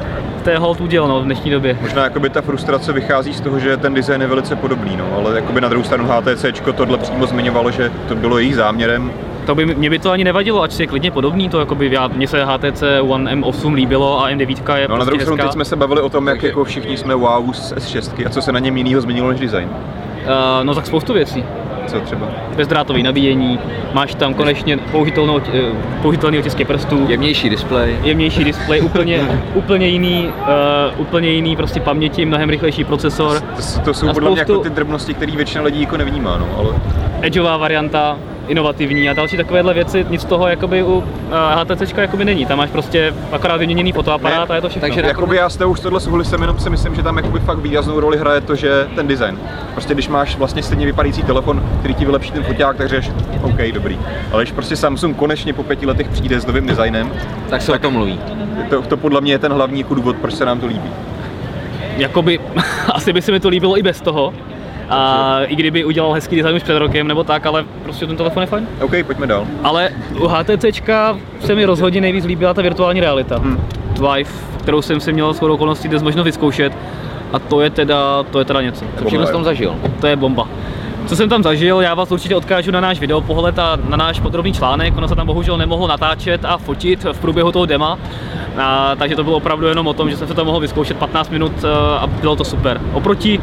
[0.45, 1.77] to je hold úděl no, v dnešní době.
[1.81, 5.35] Možná jakoby ta frustrace vychází z toho, že ten design je velice podobný, no, ale
[5.35, 9.11] jakoby na druhou stranu HTC tohle přímo zmiňovalo, že to bylo jejich záměrem.
[9.45, 12.27] To by, mě by to ani nevadilo, ať je klidně podobný, to jakoby já, mně
[12.27, 15.51] se HTC One M8 líbilo a M9 je No a na prostě druhou stranu teď
[15.53, 18.51] jsme se bavili o tom, jak jako všichni jsme wow z S6 a co se
[18.51, 19.69] na něm jinýho změnilo než design.
[19.69, 21.43] Uh, no tak spoustu věcí.
[21.87, 22.27] Co třeba?
[22.55, 23.59] bezdrátový nabíjení,
[23.93, 24.79] máš tam konečně
[25.53, 25.59] eh,
[26.01, 27.95] použitelný otisky prstů, Jemnější displej.
[28.03, 30.29] jemnější displej, úplně, úplně jiný,
[30.95, 34.63] uh, úplně jiný prostě paměti, mnohem rychlejší procesor, To, to jsou podle mě spoustu- jako
[34.63, 36.69] ty drobnosti, které většina lidí jako nevnímá, no, ale
[37.25, 41.03] edgeová varianta, inovativní a další takovéhle věci, nic z toho jakoby u uh,
[41.75, 44.87] HTC jakoby není, tam máš prostě akorát vyměněný fotoaparát Ne, a je to všechno.
[44.87, 47.57] takže Jakoby já s tebou už tohle souhlasím, jenom si myslím, že tam jakoby fakt
[47.57, 49.39] výraznou roli hraje to, že ten design.
[49.73, 53.11] Prostě když máš vlastně stejně vypadající telefon, který ti vylepší ten foťák, tak řekneš,
[53.41, 53.99] OK, dobrý.
[54.31, 57.11] Ale když prostě Samsung konečně po pěti letech přijde s novým designem,
[57.49, 58.19] Tak se o tom mluví.
[58.69, 60.89] to, to podle mě je ten hlavní důvod, proč se nám to líbí.
[61.97, 62.39] jakoby,
[62.93, 64.33] asi by se mi to líbilo i bez toho,
[64.89, 68.43] a i kdyby udělal hezký design už před rokem nebo tak, ale prostě ten telefon
[68.43, 68.67] je fajn.
[68.81, 69.47] OK, pojďme dál.
[69.63, 70.65] Ale u HTC
[71.39, 73.37] se mi rozhodně nejvíc líbila ta virtuální realita.
[73.37, 73.67] Hmm.
[73.93, 76.73] Vive, kterou jsem si měl shodou okolností dnes možnost vyzkoušet.
[77.33, 78.85] A to je teda, to je teda něco.
[78.99, 79.75] Co všechno jsi tam zažil?
[80.01, 80.47] To je bomba.
[81.07, 84.53] Co jsem tam zažil, já vás určitě odkážu na náš videopohled a na náš podrobný
[84.53, 84.97] článek.
[84.97, 87.97] Ono se tam bohužel nemohlo natáčet a fotit v průběhu toho dema,
[88.57, 91.29] a, takže to bylo opravdu jenom o tom, že jsem se to mohl vyzkoušet 15
[91.29, 91.67] minut eh,
[91.99, 92.81] a bylo to super.
[92.93, 93.41] Oproti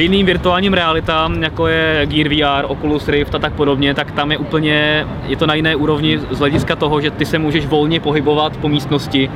[0.00, 4.38] jiným virtuálním realitám, jako je Gear VR, Oculus Rift a tak podobně, tak tam je
[4.38, 8.56] úplně, je to na jiné úrovni z hlediska toho, že ty se můžeš volně pohybovat
[8.56, 9.30] po místnosti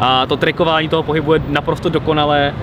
[0.00, 2.54] a to trackování toho pohybu je naprosto dokonalé.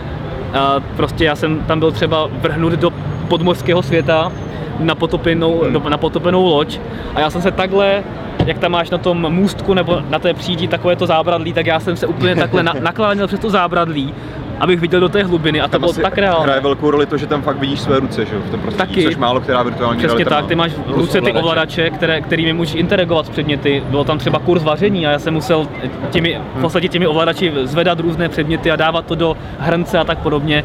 [0.53, 2.91] A prostě já jsem tam byl třeba vrhnut do
[3.27, 4.31] podmořského světa
[4.79, 5.89] na potopenou, Hmm.
[5.89, 6.79] na potopenou loď
[7.15, 8.03] a já jsem se takhle
[8.45, 11.79] jak tam máš na tom můstku nebo na té přídi takové to zábradlí, tak já
[11.79, 14.13] jsem se úplně takhle na, naklánil přes to zábradlí,
[14.59, 16.43] abych viděl do té hlubiny a to Tam bylo tak reálné.
[16.45, 18.93] hraje velkou roli to, že tam fakt vidíš své ruce, že jo, v tom prostředí,
[18.93, 19.03] Taky.
[19.03, 21.89] což málo která virtuální Přesně tak, ty máš v ruce ty ovladače.
[21.89, 23.83] které, kterými můžeš interagovat s předměty.
[23.89, 25.67] Bylo tam třeba kurz vaření a já jsem musel
[26.09, 30.17] těmi, v podstatě těmi ovladači zvedat různé předměty a dávat to do hrnce a tak
[30.17, 30.63] podobně.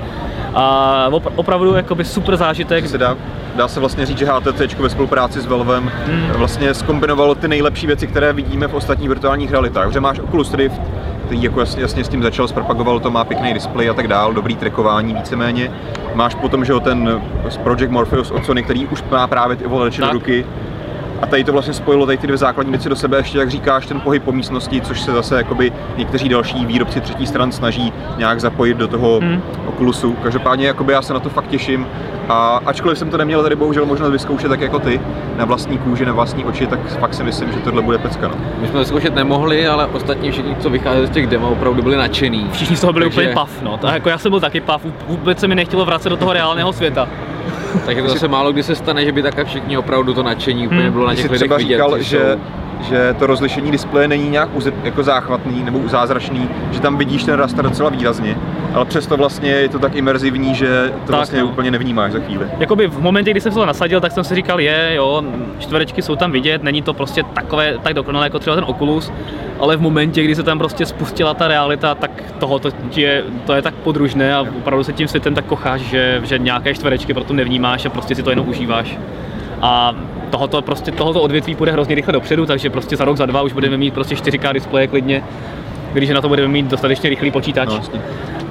[0.55, 2.89] A opra- opravdu jakoby super zážitek.
[2.89, 3.17] se dá,
[3.57, 6.27] dá se vlastně říct, že HTC ve spolupráci s Valvem Hmm.
[6.33, 9.93] vlastně skombinovalo ty nejlepší věci, které vidíme v ostatních virtuálních realitách.
[9.93, 10.81] Že máš Oculus Rift,
[11.31, 14.57] jako jasně, jasně s tím začal, zpropagoval to, má pěkný displej a tak dál, dobrý
[14.57, 15.71] trackování víceméně.
[16.15, 17.23] Máš potom, že jo, ten
[17.63, 20.47] Project Morpheus od Sony, který už má právě ty ovladače do ruky.
[21.23, 23.87] A tady to vlastně spojilo tady ty dvě základní věci do sebe, ještě jak říkáš,
[23.87, 28.41] ten pohyb po místnosti, což se zase jakoby někteří další výrobci třetí stran snaží nějak
[28.41, 29.43] zapojit do toho Hmm.
[29.67, 30.13] Oculusu.
[30.23, 31.87] Každopádně jakoby já se na to fakt těším.
[32.29, 35.01] A ačkoliv jsem to neměl tady bohužel možnost vyzkoušet tak jako ty,
[35.37, 38.29] na vlastní kůži, na vlastní oči, tak fakt si myslím, že tohle bude pecka.
[38.29, 38.35] No.
[38.61, 41.97] My jsme to zkoušet nemohli, ale ostatní všichni, co vycházeli z těch demo, opravdu byli
[41.97, 42.49] nadšený.
[42.53, 43.77] Všichni z toho byli Takže- úplně paf, no.
[43.79, 46.73] Tak jako já jsem byl taky paf, vůbec se mi nechtělo vracet do toho reálného
[46.73, 47.09] světa.
[47.87, 50.83] Takže to zase málo kdy se stane, že by takhle všichni opravdu to nadšení úplně
[50.83, 50.93] Hmm.
[50.93, 51.75] bylo na těch lidech třeba vidět.
[51.75, 52.41] říkal, že že, jsou-
[52.89, 57.35] že to rozlišení displeje není nějak uze- jako záchvatný nebo zázračný, že tam vidíš ten
[57.35, 58.37] raster docela výrazně,
[58.75, 61.47] ale přesto vlastně je to tak imerzivní, že to Tak, vlastně no.
[61.47, 62.47] úplně nevnímáš za chvíli.
[62.59, 65.23] Jakoby v momentě, kdy jsem se to nasadil, tak jsem si říkal, je, jo,
[65.59, 69.13] čtverečky jsou tam vidět, není to prostě takové, tak dokonalé jako třeba ten Oculus,
[69.61, 73.53] ale v momentě, kdy se tam prostě spustila ta realita, tak toho to je, to
[73.53, 77.33] je tak podružné a opravdu se tím světem tak kocháš, že, že nějaké čtverečky proto
[77.33, 78.99] nevnímáš a prostě si to jenom užíváš.
[79.63, 79.95] A
[80.31, 83.53] tohoto, prostě, tohoto odvětví půjde hrozně rychle dopředu, takže prostě za rok, za dva už
[83.53, 85.23] budeme mít prostě 4K displeje klidně,
[85.93, 88.01] když na to budeme mít dostatečně rychlý počítač No, jasně.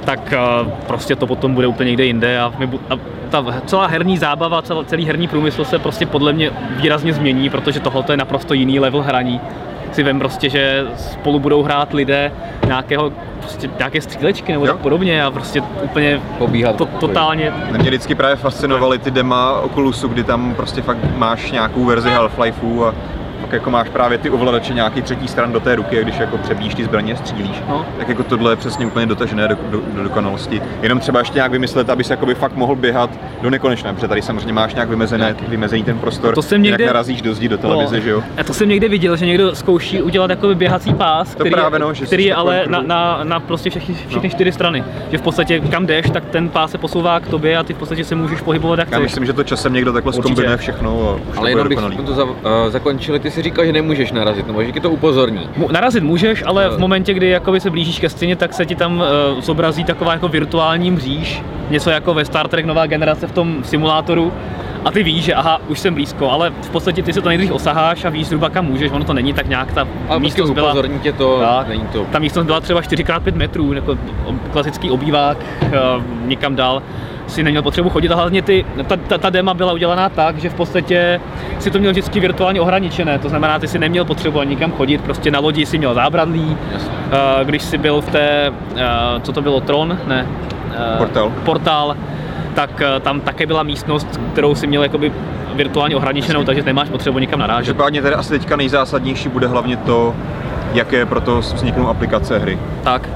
[0.06, 2.94] tak uh, prostě to potom bude úplně někde jinde a, my, a
[3.30, 7.80] ta celá herní zábava, celý, celý herní průmysl se prostě podle mě výrazně změní, protože
[7.80, 9.42] tohle je naprosto jiný level hraní.
[9.92, 12.32] Si vem prostě, že spolu budou hrát lidé
[12.66, 14.72] nějakého, prostě nějaké střílečky nebo Jo.
[14.74, 20.08] tak podobně a prostě úplně Pobíhat to, totálně Mě vždycky právě fascinovaly ty dema Oculusu,
[20.08, 22.96] kdy tam prostě fakt máš nějakou verzi Half-Lifeu a
[23.50, 26.38] pak jako máš právě ty ovladače nějaký třetí stran do té ruky a když jako
[26.38, 27.62] přebíjíš ty zbraně, střílíš.
[27.70, 27.86] No.
[27.98, 30.62] Tak jako tohle je přesně úplně dotažené do, do, do dokonalosti.
[30.82, 33.10] Jenom třeba ještě nějak vymyslet, aby se jakoby fakt mohl běhat
[33.42, 36.94] do nekonečna, protože tady samozřejmě máš nějak vymezené, vymezený ten prostor, To jsem někde- jinak
[36.94, 38.02] narazíš do zdi do televize, No.
[38.02, 38.24] že jo.
[38.38, 41.80] A to jsem někde viděl, že někdo zkouší udělat jakoby běhací pás, který, právě, je,
[41.80, 44.36] no, že který je ale na, na, na prostě všechny, všechny No.
[44.36, 44.84] čtyři strany.
[45.12, 47.78] Že v podstatě kam jdeš, tak ten pás se posouvá k tobě a ty v
[47.78, 49.04] podstatě se můžeš pohybovat jak Já chceš.
[49.12, 52.14] myslím, že to časem někdo takhle zkombinuje všechno a už to Ale jenom bych to
[52.14, 52.32] za, uh,
[52.70, 55.50] zakončili, ty si říkal, že nemůžeš narazit, nebo že ti to upozorní.
[55.72, 56.78] Narazit můžeš, ale v Eh.
[56.78, 58.98] momentě, kdy jakoby se blížíš ke stěně, tak se ti tam
[59.36, 63.64] uh, zobrazí taková jako virtuální mříž, něco jako ve Star Trek nová generace v tom
[63.64, 64.34] simulátoru.
[64.86, 67.52] A ty víš, že aha, už jsem blízko, ale v podstatě ty se to nejdřív
[67.52, 70.52] osaháš a víš zhruba kam můžeš, ono to není tak nějak ta Ale prostě místnost
[70.52, 70.68] byla.
[70.68, 71.68] upozorní tě to, Tak.
[71.68, 72.06] není to.
[72.12, 73.98] Ta místnost byla třeba 4x5 metrů, jako
[74.52, 75.72] klasický obývák, uh,
[76.26, 76.82] někam dál
[77.30, 80.50] si neměl potřebu chodit a hlavně ty, ta, ta, ta dema byla udělaná tak, že
[80.50, 81.22] v podstatě
[81.60, 85.02] si to měl vždycky virtuálně ohraničené, to znamená, ty si neměl potřebu ani nikam chodit,
[85.02, 86.90] prostě na lodi si měl zábradlí, Jasně.
[86.90, 88.78] uh, když si byl v té, uh,
[89.22, 89.98] co to bylo, Tron?
[90.08, 90.28] Ne.
[90.68, 91.32] Uh, Portál.
[91.46, 91.96] Portál,
[92.54, 95.12] tak uh, tam také byla místnost, kterou si měl jakoby
[95.56, 97.66] virtuálně ohraničenou, takže nemáš potřebu nikam narážet.
[97.66, 100.16] Každopádně tady asi teďka nejzásadnější bude hlavně to,
[100.74, 102.60] jaké proto vzniknou aplikace hry.
[102.84, 103.10] Tak.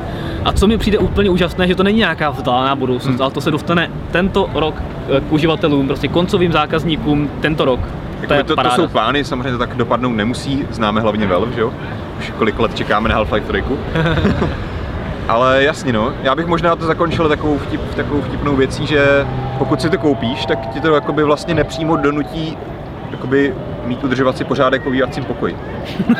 [0.45, 3.21] A co mi přijde úplně úžasné, že to není nějaká vzdálená budoucnost, Hmm.
[3.21, 4.75] ale to se dostane tento rok
[5.17, 7.79] eh, k uživatelům, prostě koncovým zákazníkům tento rok.
[8.27, 11.61] To je to, to jsou plány, samozřejmě to tak dopadnout nemusí, známe hlavně Valve, že
[11.61, 11.73] jo?
[12.19, 13.63] Už kolik let čekáme na Half-Life 3.
[15.27, 19.81] Ale jasně no, já bych možná to zakončil takovou, vtip, takovou vtipnou věcí, že pokud
[19.81, 22.57] si to koupíš, tak ti to jakoby vlastně nepřímo donutí
[23.11, 23.53] jakoby
[23.85, 25.55] mít udržovací pořádek v pobývacím pokoji.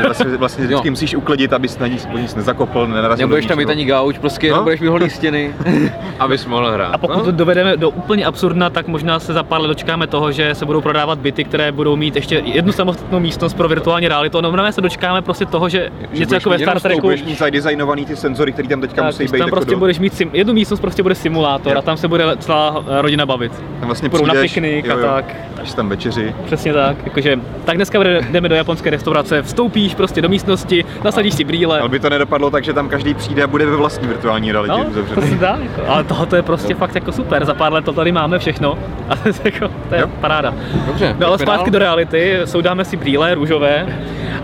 [0.04, 3.86] Vlastně, vlastně vždycky musíš uklidit, abys na nic, nic nezakopl, nenarazil Nebudeš tam mít ani
[3.86, 4.64] gauč, prostě No.
[4.64, 5.54] budeš mít holý stěny,
[6.20, 6.94] abys mohl hrát.
[6.94, 7.24] A pokud no?
[7.24, 10.66] to dovedeme do úplně absurdna, tak možná se za pár let dočkáme toho, že se
[10.66, 14.42] budou prodávat byty, které budou mít ještě jednu samostatnou místnost pro virtuální realitu.
[14.42, 18.06] Normálně se dočkáme prostě toho, že, Že něco jako ve Star Treku, Budeš mít zadesignovaný
[18.06, 20.30] ty senzory, které tam teďka tak, musí být tam jako prostě do, budeš mít sim,
[20.34, 23.52] jednu místnost prostě bude simulátor a tam se bude celá rodina bavit.
[23.80, 25.36] tam vlastně Půjdou na přijdeš, piknik jo, a tak.
[25.62, 26.36] Až tam večeři.
[26.46, 28.00] Přesně tak, jakože, tak dneska
[28.32, 31.80] jdeme do japonské restaurace, vstoupíš prostě do místnosti, nasadíš si brýle.
[31.80, 34.74] Ale by to nedopadlo tak, že tam každý přijde a bude ve vlastní virtuální realitě
[34.98, 35.82] No, to se dá, jako.
[35.92, 38.78] ale tohle je prostě fakt jako super, za pár let to tady máme všechno
[39.10, 40.08] a to je, jako, to je Jo.
[40.22, 40.54] paráda.
[40.88, 41.72] Dobře, No ale zpátky dál.
[41.72, 43.86] do reality, soudáme si brýle růžové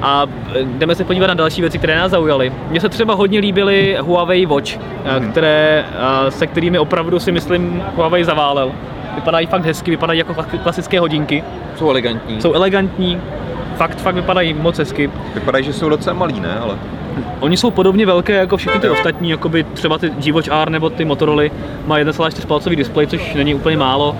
[0.01, 2.53] a e, jdeme se podívat na další věci, které nás zaujaly.
[2.69, 5.23] Mně se třeba hodně líbily Huawei Watch, Mhm.
[5.25, 5.31] mm.
[5.31, 8.71] které, a, se kterými opravdu si myslím Huawei zaválel.
[9.15, 11.43] Vypadají fakt hezky, vypadají jako kla- klasické hodinky,
[11.77, 12.41] Jsou elegantní.
[12.41, 13.17] jsou elegantní,
[13.77, 15.11] fakt, fakt vypadají moc hezky.
[15.35, 16.59] Vypadají, že jsou docela malý, ne?
[16.61, 16.75] Ale
[17.39, 18.93] Oni jsou podobně velké jako všechny ty Jo.
[18.93, 21.43] ostatní, jako by třeba ty G-Watch R nebo ty Motorola
[21.87, 24.15] mají 1,4 palcový displej, což není úplně málo,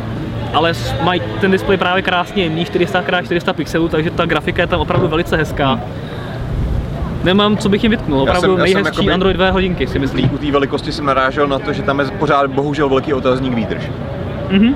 [0.53, 0.73] ale
[1.03, 5.37] mají ten displej právě krásně jemný, 400x400 pixelů, takže ta grafika je tam opravdu velice
[5.37, 5.79] hezká.
[7.23, 9.99] Nemám, co bych jim vytknul, Já opravdu jsem- já jsem nejhezčí jakoby- Androidové hodinky si
[9.99, 10.29] myslím.
[10.33, 13.83] u té velikosti jsem narážel na to, že tam je pořád bohužel velký otazník výdrž.
[14.49, 14.75] Mhm.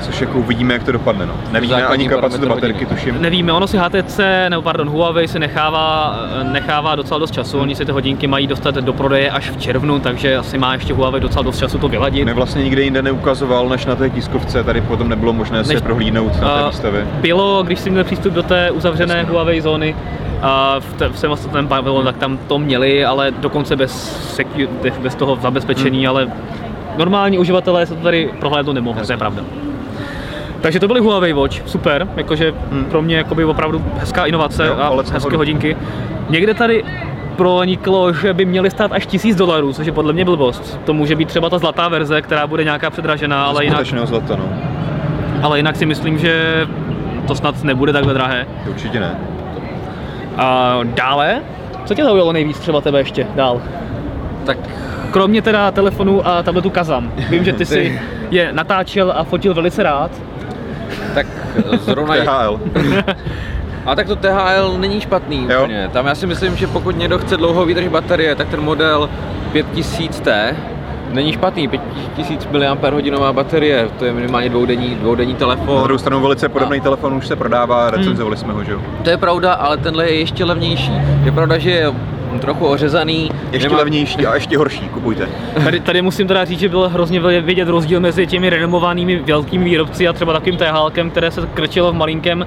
[0.00, 1.26] Což jako uvidíme, jak to dopadne.
[1.26, 1.32] No.
[1.52, 3.16] Nevíme Základní ani kapacitu baterky, tuším.
[3.22, 7.84] Nevíme, ono si HTC, nebo pardon, Huawei si nechává, nechává docela dost času, oni si
[7.84, 11.42] ty hodinky mají dostat do prodeje až v červnu, takže asi má ještě Huawei docela
[11.42, 12.24] dost času to vyladit.
[12.24, 15.74] Mě vlastně nikde jinde neukazoval, než na té tiskovce, tady potom nebylo možné si Než-
[15.74, 17.06] je prohlídnout na té A výstavě.
[17.20, 19.32] Bylo, když jsi měl přístup do té uzavřené Jasně.
[19.32, 19.96] Huawei zóny,
[20.42, 23.92] a v, te, v samostatném pavilonu, tak tam to měli, ale dokonce bez,
[24.34, 24.68] secu,
[25.02, 26.08] bez toho zabezpečení, Hmm.
[26.08, 26.28] ale
[26.96, 29.42] normální uživatelé se to tady prohlédnout nemohli, to je pravda.
[30.60, 32.84] Takže to byly Huawei Watch, super, jakože Hmm.
[32.84, 35.76] pro mě jakoby opravdu hezká inovace Jo, a hezké hodinky.
[36.30, 36.84] Někde tady
[37.36, 40.80] proniklo, že by měly stát až tisíc dolarů, což je podle mě blbost.
[40.84, 44.44] To může být třeba ta zlatá verze, která bude nějaká předražená, ale jinak, zlata, no.
[45.42, 46.66] ale jinak si myslím, že
[47.26, 48.46] to snad nebude takhle drahé.
[48.68, 49.18] Určitě ne.
[50.36, 51.40] A dále?
[51.84, 53.62] Co tě zaujalo nejvíc třeba tebe ještě dál?
[54.46, 54.58] Tak
[55.12, 57.12] Kromě teda telefonu a tabletu Kazam.
[57.30, 60.10] Vím, že ty si je natáčel a fotil velice rád.
[61.14, 61.26] tak
[61.80, 62.16] zrovna...
[62.16, 62.60] THL.
[63.86, 65.62] A tak to THL není špatný Jo.
[65.62, 65.90] úplně.
[65.92, 69.10] Tam já si myslím, že pokud někdo chce dlouho vydrž baterie, tak ten model
[69.52, 70.54] 5000T
[71.10, 71.68] není špatný.
[71.68, 72.48] 5000
[73.18, 75.82] mAh baterie, to je minimálně dvoudenní, dvoudenní Na telefon.
[75.84, 78.80] druhou stranu velice podobný telefon už se prodává, recenzovali jsme ho, že jo.
[79.04, 80.92] To je pravda, ale tenhle je ještě levnější.
[81.24, 81.92] Je pravda, že je
[82.38, 83.30] trochu ořezaný.
[83.52, 85.28] Ještě nemá- levnější a ještě horší, kupujte.
[85.64, 90.08] Tady, tady musím teda říct, že byl hrozně vidět rozdíl mezi těmi renomovanými velkými výrobci
[90.08, 92.46] a třeba takovým THLkem, které se krčilo v malinkém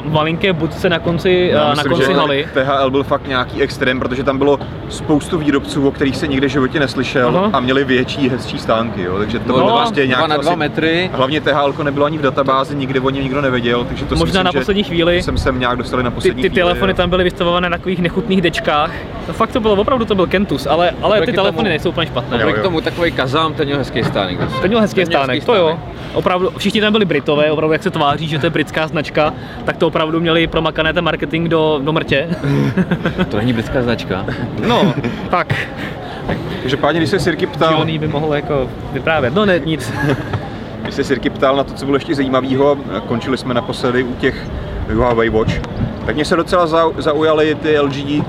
[0.00, 2.48] v malinké budce na konci, Já na myslím, konci že haly.
[2.54, 6.50] THL byl fakt nějaký extrém, protože tam bylo spoustu výrobců, o kterých se nikdy v
[6.50, 7.50] životě neslyšel Aha.
[7.52, 9.18] a měli větší, hezčí stánky, jo.
[9.18, 11.10] takže to Bylo bylo No, prostě dva nějak na dva asi- metry.
[11.12, 14.24] Hlavně THL nebylo ani v databázi, nikdy o něm nikdo nevěděl, takže to si Možná
[14.26, 15.22] myslím, na že poslední chvíli.
[15.22, 16.96] jsem sem nějak dostali na Ty, poslední ty chvíli, telefony jo.
[16.96, 18.90] tam byly vystavované na takových nechutných dečkách.
[19.28, 22.06] No fakt to bylo, opravdu to byl Kentus, ale, ale ty telefony tomu- nejsou úplně
[22.06, 22.40] špatné.
[22.40, 24.38] Jo, K tomu takový kazám, ten měl hezký stánek.
[24.60, 25.78] Ten měl hezký Ten stánek, hezký to jo.
[26.14, 29.76] Opravdu, všichni tam byli Britové, opravdu jak se tváří, že to je britská značka, tak
[29.76, 32.28] to opravdu měli promakané ten marketing do, do mrtě.
[33.28, 34.24] To není britská značka.
[34.68, 34.94] No,
[35.30, 35.54] tak,
[36.62, 39.92] Každopádně, když se Sirky ptal, Johnny by mohl jako vyprávět, no ne, nic.
[40.82, 44.46] když se Sirky ptal na to, co bylo ještě zajímavého, končili jsme naposledy u těch
[44.94, 45.52] Huawei Watch,
[46.06, 48.22] tak mě se docela zau- zaujaly ty LG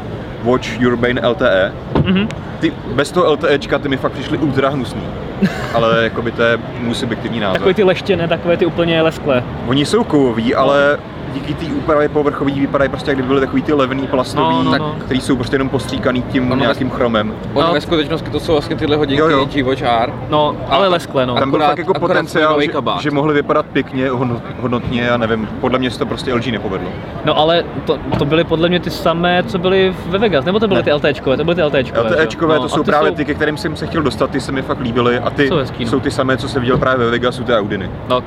[0.43, 1.71] Watch Urbane LTE.
[2.05, 2.27] Mhm.
[2.59, 5.01] Ty, bez toho LTEčka ty mi fakt přišly ultra hnusný.
[5.73, 7.57] Ale jakoby to je můj subjektivní názor.
[7.57, 9.43] Takové ty leštěné, takové ty úplně lesklé.
[9.67, 10.99] Oni jsou kovový, ale
[11.33, 14.71] díky té úpravě povrchový vypadají prostě, jak kdyby byly takový ty levný plastový, No, no,
[14.71, 14.95] tak, no.
[15.05, 17.33] který jsou prostě jenom postříkaný tím Ono nějakým chromem.
[17.53, 17.73] Ono No.
[17.73, 19.45] ve skutečnosti to jsou vlastně tyhle hodinky Jo, jo.
[19.45, 20.13] G-Watch R.
[20.29, 21.35] No, ale A- lesklé, no.
[21.35, 25.47] Tam byl Akorát- fakt jako potenciál, že, že mohly vypadat pěkně, hodno- hodnotně, já nevím,
[25.61, 26.89] podle mě se to prostě LG nepovedlo.
[27.25, 30.67] No ale to, to byly podle mě ty samé, co byly ve Vegas, nebo to
[30.67, 30.83] byly Ne.
[30.83, 32.09] ty LTčkové, to byly ty LTčkové.
[32.09, 32.61] LTEčkové, že jo?
[32.61, 34.51] to No, a jsou ty právě ty, ke kterým jsem se chtěl dostat, ty se
[34.51, 35.89] mi fakt líbily a ty Jsou hezký, no.
[35.91, 37.89] jsou ty samé, co jsem viděl právě ve Vegasu, ty Audiny.
[38.07, 38.23] Tak.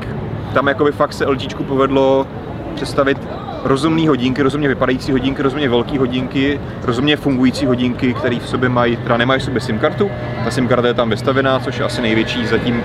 [0.54, 2.26] Tam jakoby fakt se LGčku povedlo
[2.72, 3.18] představit
[3.64, 8.96] rozumné hodinky, rozumně vypadající hodinky, rozumně velké hodinky, rozumně fungující hodinky, které v sobě mají,
[8.96, 10.10] teda nemají v sobě SIM kartu.
[10.44, 12.82] Ta SIM karta je tam vystavená, což je asi největší zatím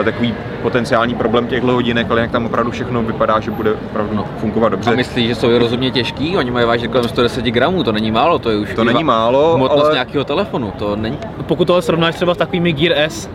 [0.00, 4.14] eh, takový potenciální problém těchto hodinek, ale jak tam opravdu všechno vypadá, že bude opravdu
[4.16, 4.24] No.
[4.38, 4.90] fungovat dobře.
[4.90, 6.36] A myslíš, že jsou rozumně těžký?
[6.36, 9.54] Oni mají vážit kolem 110 gramů, to není málo, to je už To není málo,
[9.54, 11.18] hmotnost ale nějakého telefonu, to není.
[11.46, 13.26] Pokud tohle srovnáš třeba s takovými Gear S,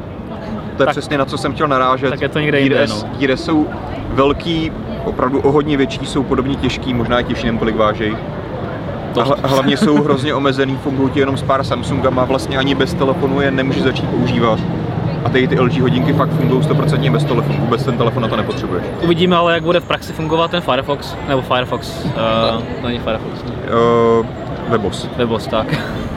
[0.78, 2.10] to je tak- přesně na co jsem chtěl narážet.
[2.10, 3.10] tak je to někde Gear jinde, S, no.
[3.20, 3.68] Gear S jsou
[4.14, 4.72] velký,
[5.06, 8.16] opravdu o hodně větší, jsou podobně těžký, možná i těžší, nevím kolik vážej.
[9.22, 12.94] A hla- hlavně jsou hrozně omezený, fungují ti jenom s pár Samsungama, vlastně ani bez
[12.94, 14.60] telefonu je nemůžeš začít používat.
[15.26, 18.36] A tady ty LG hodinky fakt fungují 100% bez telefonu, vůbec ten telefon na to
[18.36, 18.84] nepotřebuješ.
[19.04, 22.12] uvidíme ale, jak bude v praxi fungovat ten Firefox, nebo Firefox, uh,
[22.82, 23.52] to není Firefox, ne?
[24.20, 24.26] Uh,
[24.70, 25.10] Webos.
[25.18, 25.68] Webos, tak.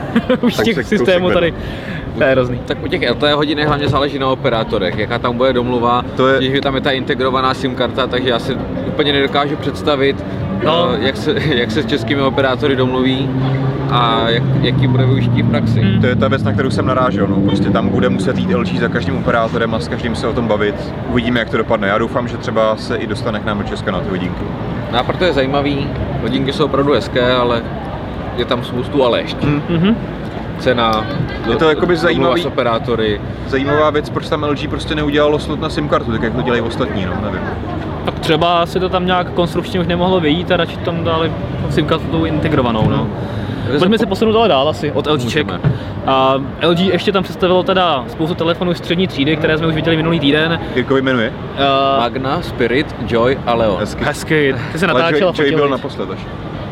[0.40, 1.54] Už Tak těch se systémů tady,
[2.18, 2.58] to je hrozný.
[2.66, 6.50] Tak u těch LTE hodinek hlavně záleží na operátorech, jaká tam bude domluva, To je-
[6.54, 8.56] že tam je ta integrovaná SIM karta, takže já si
[8.98, 10.24] úplně nedokážu představit,
[10.64, 10.90] No.
[10.94, 13.28] eh, jak, se, jak se s českými operátory domluví
[13.90, 15.80] a jak, jaký bude využití v praxi.
[15.80, 16.00] Hmm.
[16.00, 17.26] To je ta věc, na kterou jsem narážel.
[17.26, 17.36] No.
[17.36, 20.48] Prostě tam bude muset jít LG za každým operátorem a s každým se o tom
[20.48, 20.74] bavit.
[21.10, 21.88] Uvidíme, jak to dopadne.
[21.88, 24.44] Já doufám, že třeba se i dostane k nám do Česka na ty hodinky.
[24.92, 25.86] No a proto je zajímavý,
[26.22, 27.62] hodinky jsou opravdu hezké, ale
[28.36, 29.46] je tam spoustu ale ještě.
[29.46, 29.62] Hmm.
[29.68, 29.96] Mhm.
[30.58, 31.06] cena,
[31.50, 33.20] Je to jakoby zajímavý- operátory.
[33.48, 36.62] Zajímavá věc, proč tam LG prostě neudělalo slot na SIM kartu, tak jak to dělají
[36.62, 37.40] ostatní, no, nevím.
[38.08, 41.32] Tak třeba si to tam nějak konstrukčně už nemohlo vyjít a radši tam dali
[41.70, 42.88] SIM kartu integrovanou.
[42.88, 43.08] No.
[43.78, 45.46] Pojďme se posunout ale dál asi od LGček.
[46.06, 46.34] A
[46.66, 50.60] LG ještě tam představilo teda spoustu telefonů střední třídy, které jsme už viděli minulý týden.
[50.74, 51.30] Jirkovi jmenuje?
[51.30, 53.80] Uh, Magna, Spirit, Joy a Leon.
[53.80, 54.04] Hezky.
[54.04, 56.18] hezky, ty se natáčel a Joy, Joy byl naposled až.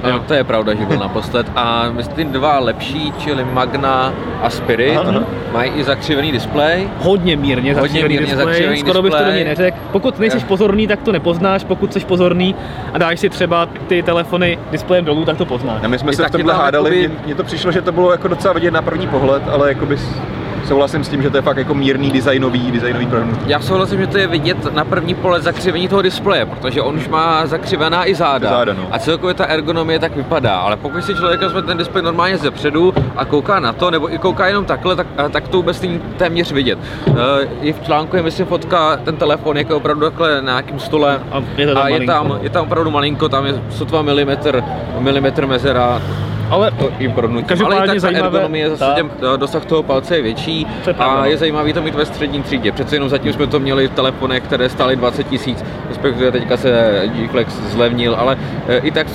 [0.03, 1.47] Ano, to je pravda, že byl naposled.
[1.57, 5.21] A myslím dva lepší, čili Magna a Spirit, Aha, aha.
[5.53, 6.89] mají i zakřivený displej.
[7.01, 9.45] Hodně mírně Hodně zakřivený mírně displej, zakřivený skoro bych to do displej.
[9.45, 9.77] něj neřekl.
[9.93, 10.43] Pokud nejsi Jo.
[10.49, 12.55] pozorný, tak to nepoznáš, pokud jsi pozorný
[12.93, 15.83] a dáš si třeba ty telefony displejem dolů, tak to poznáš.
[15.85, 17.93] A my jsme I se v taky tomhle hádali, jakoby- mně, to přišlo, že to
[17.93, 19.99] bylo jako docela vidět na první pohled, ale jakoby
[20.67, 23.41] souhlasím s tím, že to je fakt jako mírný designový, designový prohnutí.
[23.47, 27.09] Já souhlasím, že to je vidět na první pohled zakřivení toho displeje, protože on už
[27.09, 28.49] má zakřivená i záda.
[28.51, 28.89] Záda, no.
[28.91, 30.59] A celkově ta ergonomie tak vypadá.
[30.59, 34.19] Ale pokud si člověk vezme ten displej normálně zepředu a kouká na to, nebo i
[34.19, 36.79] kouká jenom takhle, tak, a- tak to vůbec není téměř vidět.
[37.09, 37.13] E,
[37.63, 41.21] I v článku je myslím fotka, ten telefon, je opravdu takhle na nějakém stole.
[41.33, 44.65] A je to tam a je tam, je tam opravdu malinko, tam je sotva milimetr,
[44.99, 46.03] milimetr mezera,
[46.51, 47.47] Ale to i prodnutí.
[47.47, 48.95] Každopádně Ale i tak ta zajímavé- ergonomie, zase tak.
[48.97, 52.73] těm, dosah toho palce je větší je a je zajímavý to mít ve střední třídě.
[52.73, 57.03] Přece jenom zatím jsme to měli v telefonech, které stály 20 tisíc, respektive teďka se
[57.07, 58.37] G-Flex zlevnil, ale
[58.69, 59.07] e, i tak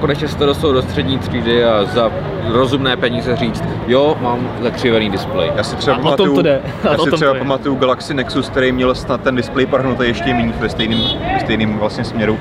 [0.00, 2.10] konečně se to dostalo do střední třídy a za
[2.48, 5.52] rozumné peníze říct, jo, mám zakřivený displej.
[5.56, 6.60] Já si třeba A o tom pamatuju, to jde.
[6.88, 7.40] A já si třeba to je.
[7.40, 11.00] pamatuju Galaxy Nexus, který měl snad ten displej parhnutý ještě méně ve stejném,
[11.34, 12.38] ve stejném vlastně směru.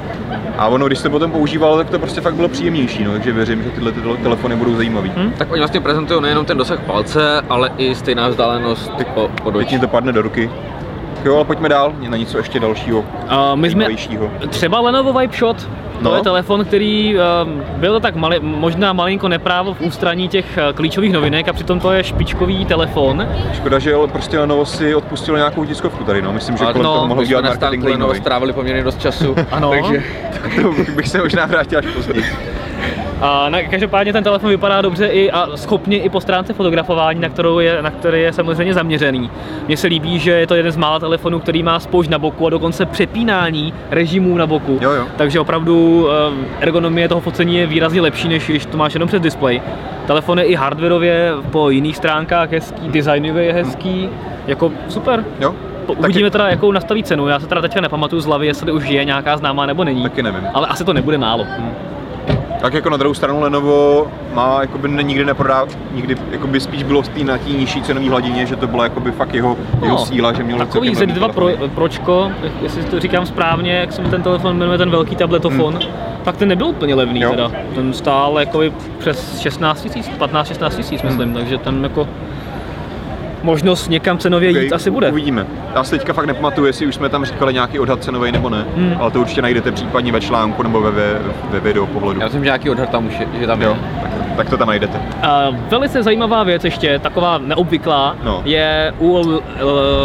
[0.57, 3.63] A ono, když se potom používalo, tak to prostě fakt bylo příjemnější, no, takže věřím,
[3.63, 5.11] že tyhle ty telefony budou zajímavý.
[5.15, 5.33] Hm?
[5.37, 9.57] Tak oni vlastně prezentují nejenom ten dosah palce, ale i stejná vzdálenost po, očí.
[9.57, 10.49] Pěkně to padne do ruky.
[11.27, 13.87] Jo, ale pojďme dál, na něco ještě dalšího, a my jsme,
[14.49, 16.15] třeba Lenovo Vibe Shot, to No.
[16.15, 20.73] je telefon, který um, byl to tak mali, možná malinko neprávo v ústraní těch eh,
[20.73, 23.27] klíčových novinek a přitom to je špičkový telefon.
[23.53, 26.33] Škoda, že prostě Lenovo si odpustilo nějakou tiskovku tady, no.
[26.33, 29.35] Myslím, že kolem no, toho mohlo jsme dělat marketing Lenovo strávili poměrně dost času.
[29.51, 29.71] Ano.
[29.71, 30.03] Takže
[30.61, 32.25] To bych se možná vrátil až později.
[33.21, 37.30] A na, každopádně ten telefon vypadá dobře i a schopně i po stránce fotografování, na,
[37.30, 39.32] kterou je, na který je samozřejmě zaměřený.
[39.67, 42.47] Mně se líbí, že je to jeden z mála telefonů, který má spoušť na boku
[42.47, 44.80] a dokonce přepínání režimů na boku.
[44.82, 45.06] Jo, jo.
[45.17, 49.21] Takže opravdu eh, ergonomie toho focení je výrazně lepší, než když to máš jenom přes
[49.21, 49.62] displej.
[50.08, 54.10] Telefon je i hardwareově po jiných stránkách hezký, designově je hezký,
[54.47, 55.25] jako super.
[55.39, 55.56] Jo?
[55.88, 57.27] Uvidíme teda, jakou nastaví cenu.
[57.27, 60.03] Já se teda teďka nepamatuju z hlavy, jestli už je nějaká známá nebo není.
[60.03, 60.43] Taky nevím.
[60.53, 61.45] Ale asi to nebude málo.
[62.62, 67.02] Tak jako na druhou stranu Lenovo má, jakoby ne, nikdy neprodá, nikdy jakoby spíš bylo
[67.02, 70.34] v té na té nižší cenové hladině, že to byla jakoby fakt jeho, jeho síla,
[70.34, 71.67] že měl No, Takový celkem Z2 levný pro.
[71.76, 75.91] Pročko, jestli to říkám správně, jak se mu ten telefon jmenuje, ten velký tabletofon, hmm.
[76.24, 77.30] tak ten nebyl úplně levný Jo.
[77.30, 77.52] teda.
[77.76, 81.34] Ten stál jakoby přes 16 tisíc, 15-16 tisíc myslím, Hmm.
[81.34, 82.08] takže ten jako
[83.51, 85.12] možnost někam cenově jít Okay, asi bude.
[85.12, 85.45] Uvidíme.
[85.75, 88.65] Já si teďka fakt nepamatuju, jestli už jsme tam říkali nějaký odhad cenový nebo ne,
[88.75, 88.95] Hmm.
[88.99, 91.19] ale to určitě najdete případně ve článku nebo ve, ve,
[91.51, 92.19] ve video pohledu.
[92.19, 94.01] já myslím, že nějaký odhad tam už je, že tam Jo, je.
[94.01, 94.99] tak, tak to tam najdete.
[95.21, 98.41] A velice zajímavá věc ještě, taková neobvyklá, No.
[98.45, 99.31] je u uh,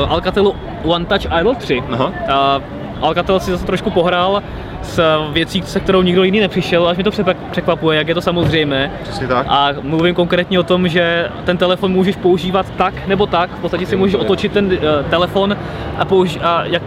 [0.09, 1.83] Alcatelu One Touch Idol 3.
[1.93, 2.13] Aha.
[2.33, 2.61] A
[3.03, 4.43] Alcatel si zase trošku pohrál
[4.83, 7.11] s věcí, se kterou nikdo jiný nepřišel, až mi to
[7.51, 8.91] překvapuje, jak je to samozřejmé.
[9.03, 9.47] Přesně tak.
[9.49, 13.87] A mluvím konkrétně o tom, že ten telefon můžeš používat tak nebo tak, v podstatě
[13.87, 14.73] si můžeš otočit ten uh,
[15.11, 15.57] telefon
[15.99, 16.83] a, použi- a jak,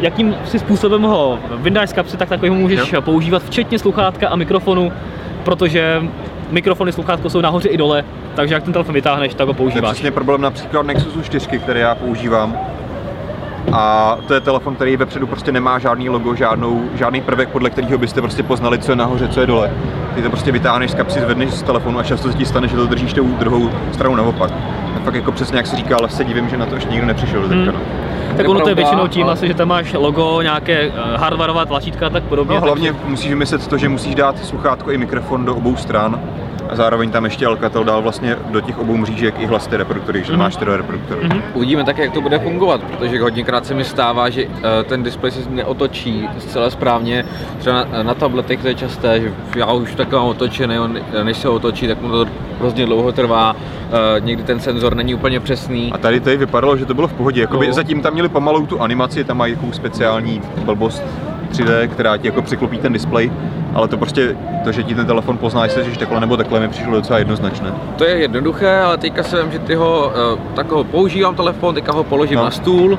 [0.00, 3.02] jakým si způsobem ho vyndáš z kapsy, tak takový ho můžeš Jo.
[3.02, 4.92] používat, včetně sluchátka a mikrofonu,
[5.44, 6.02] protože
[6.50, 8.04] mikrofony, sluchátko jsou nahoře i dole,
[8.34, 9.92] takže jak ten telefon vytáhneš, tak ho To je používáš.
[9.92, 12.56] přesně problém například Nexusu 4, který já používám.
[13.72, 17.98] A to je telefon, který vepředu prostě nemá žádný logo, žádnou, žádný prvek, podle kterého
[17.98, 19.70] byste prostě poznali, co je nahoře, co je dole.
[20.14, 22.76] Ty to prostě vytáhneš z kapsy, zvedneš z telefonu a často se ti stane, že
[22.76, 24.50] to držíš tou druhou stranou naopak.
[24.94, 27.06] Tak fakt jako přesně jak se říká, ale se divím, že na to ještě nikdo
[27.06, 27.70] nepřišel do teďka.
[27.70, 27.74] Hmm.
[27.74, 28.08] No.
[28.36, 31.64] Tak ono to je většinou tím ale- asi, že tam máš logo, nějaké eh, hardwareová
[31.64, 32.54] tlačítka a tak podobně.
[32.54, 36.20] no hlavně takže- musíš vymyslet to, že musíš dát sluchátko i mikrofon do obou stran.
[36.68, 40.32] A zároveň tam ještě Alcatel dal vlastně do těch obou mřížek i hlasy reproduktory, že
[40.32, 40.38] Mhm.
[40.40, 41.20] máš čtyři reproduktory.
[41.28, 41.42] Mhm.
[41.54, 45.32] Uvidíme také, jak to bude fungovat, protože hodněkrát se mi stává, že eh, ten displej
[45.32, 47.24] se neotočí zcela správně.
[47.58, 51.36] Třeba na, na tabletech to je časté, že já už tak mám otočený, on, než
[51.36, 52.26] se otočí, tak mu to
[52.58, 53.56] hrozně dlouho trvá.
[54.16, 55.92] Eh, Někdy ten senzor není úplně přesný.
[55.92, 57.40] A tady tady vypadalo, že to bylo v pohodě.
[57.40, 57.72] Jakoby No.
[57.72, 61.02] zatím tam měli pomalou tu animaci, tam mají takovou speciální blbost
[61.52, 63.32] 3D, která ti jako překlopí ten displej,
[63.74, 66.68] ale to prostě, to, že ti ten telefon pozná, jestli jsi takhle nebo takhle, mi
[66.68, 67.72] přišlo docela jednoznačné.
[67.96, 71.74] To je jednoduché, ale teďka se vím, že ty ho, eh, tak ho používám telefon,
[71.74, 72.44] teďka ho položím No.
[72.44, 72.98] na stůl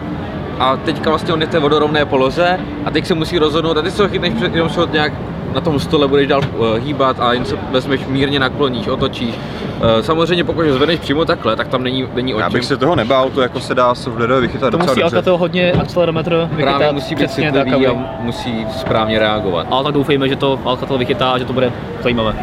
[0.59, 3.81] a teďka vlastně on je v té vodorovné poloze a teď se musí rozhodnout a
[3.81, 5.13] ty se ho chytneš před, jenom se ho nějak
[5.53, 9.35] na tom stole budeš dál uh, hýbat a jen se vezmeš mírně nakloníš, otočíš.
[9.35, 12.77] Uh, samozřejmě pokud ho zvedneš přímo takhle, tak tam není, není o Já bych se
[12.77, 15.15] toho nebál, to jako se dá softwarově vychytat To docela musí dobře.
[15.15, 17.87] Alcatel hodně akcelerometr vychytat Právě musí být přesně tak, aby...
[17.87, 19.67] a musí správně reagovat.
[19.71, 22.35] Ale tak doufejme, že to Alcatel vychytá a že to bude zajímavé.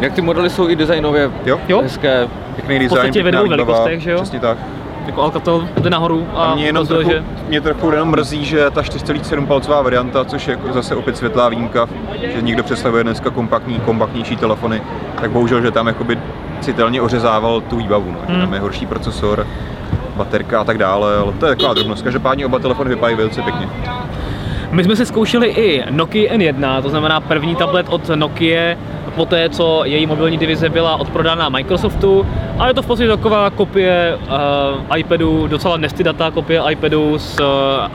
[0.00, 1.60] Jak ty modely jsou i designově Jo?
[1.68, 1.82] Jo?
[1.82, 2.28] hezké.
[2.54, 4.16] Pěkný design, podstatě ve pěkná dvou výbava, velikostech, že jo?
[4.16, 4.58] Přesně tak.
[5.10, 8.44] Jako Alcatel jde nahoru a, A mě jenom ukazuje, trochu, že mě trochu jenom mrzí,
[8.44, 11.88] že ta 4,7 palcová varianta, což je jako zase opět světlá výjimka,
[12.34, 14.82] že někdo představuje dneska kompaktní, kompaktnější telefony,
[15.20, 16.18] tak bohužel, že tam jakoby
[16.60, 18.18] citelně ořezával tu výbavu, no.
[18.28, 18.40] že Hmm.
[18.40, 19.46] tam je horší procesor,
[20.16, 22.02] baterka a tak dále, ale to je taková drobnost.
[22.02, 23.68] Každopádně oba telefony vypadají velice pěkně.
[24.70, 28.76] My jsme si zkoušeli i Nokia N1, to znamená první tablet od Nokia,
[29.16, 32.26] poté co její mobilní divize byla odprodána Microsoftu
[32.60, 34.18] a je to v podstatě taková kopie
[34.88, 37.46] uh, iPadu, docela nestydatá kopie iPadu s uh,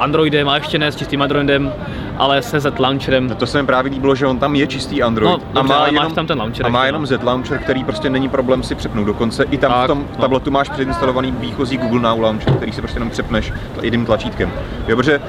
[0.03, 1.73] Androidem a ještě ne s čistým Androidem,
[2.17, 3.27] ale se Z launcherem.
[3.27, 5.91] No to se mi právě líbilo, že on tam je čistý Android No, dobře, ale
[5.91, 7.07] máš tam ten launcher a má jenom no.
[7.07, 9.05] Z launcher, který prostě není problém si přepnout.
[9.07, 10.21] Dokonce i tam Tak, v tom no.
[10.21, 14.51] tabletu máš předinstalovaný výchozí Google Now launcher, který si prostě jenom přepneš jedním tlačítkem.
[14.87, 15.21] Jo, protože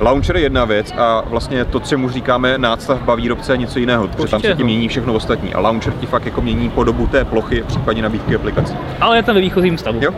[0.00, 4.30] Launcher je jedna věc a vlastně to, čemu říkáme nástavba výrobce, je něco jiného, protože
[4.30, 5.54] tam se ti mění všechno ostatní.
[5.54, 8.74] A launcher ti fakt jako mění podobu té plochy, případně nabídky aplikací.
[9.00, 9.98] Ale je tam ve výchozím stavu.
[10.02, 10.14] Jo?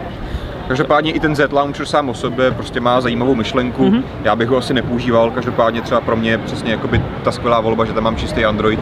[0.69, 3.85] Každopádně i ten Z Launcher sám o sobě prostě má zajímavou myšlenku.
[3.85, 3.99] Mhm.
[3.99, 4.05] Mm-hmm.
[4.25, 7.85] Já bych ho asi nepoužíval, každopádně třeba pro mě je přesně jakoby ta skvělá volba,
[7.85, 8.81] že tam mám čistý Android,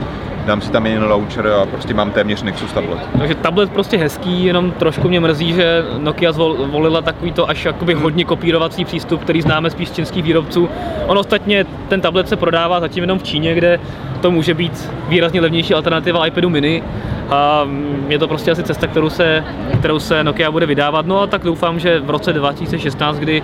[0.48, 2.98] dám si tam jen launcher a prostě mám téměř Nexus tablet.
[3.18, 7.64] Takže tablet prostě hezký, jenom trošku mě mrzí, že Nokia zvol- volila takový to až
[7.64, 10.68] jakoby hodně kopírovací přístup, který známe spíš z čínských výrobců.
[11.06, 13.80] On ostatně ten tablet se prodává zatím jenom v Číně, kde
[14.20, 16.82] to může být výrazně levnější alternativa iPadu mini.
[17.30, 17.68] A
[18.08, 19.44] je to prostě asi cesta, kterou se,
[19.78, 21.06] kterou se Nokia bude vydávat.
[21.06, 23.42] No a tak doufám, že v roce 2016, kdy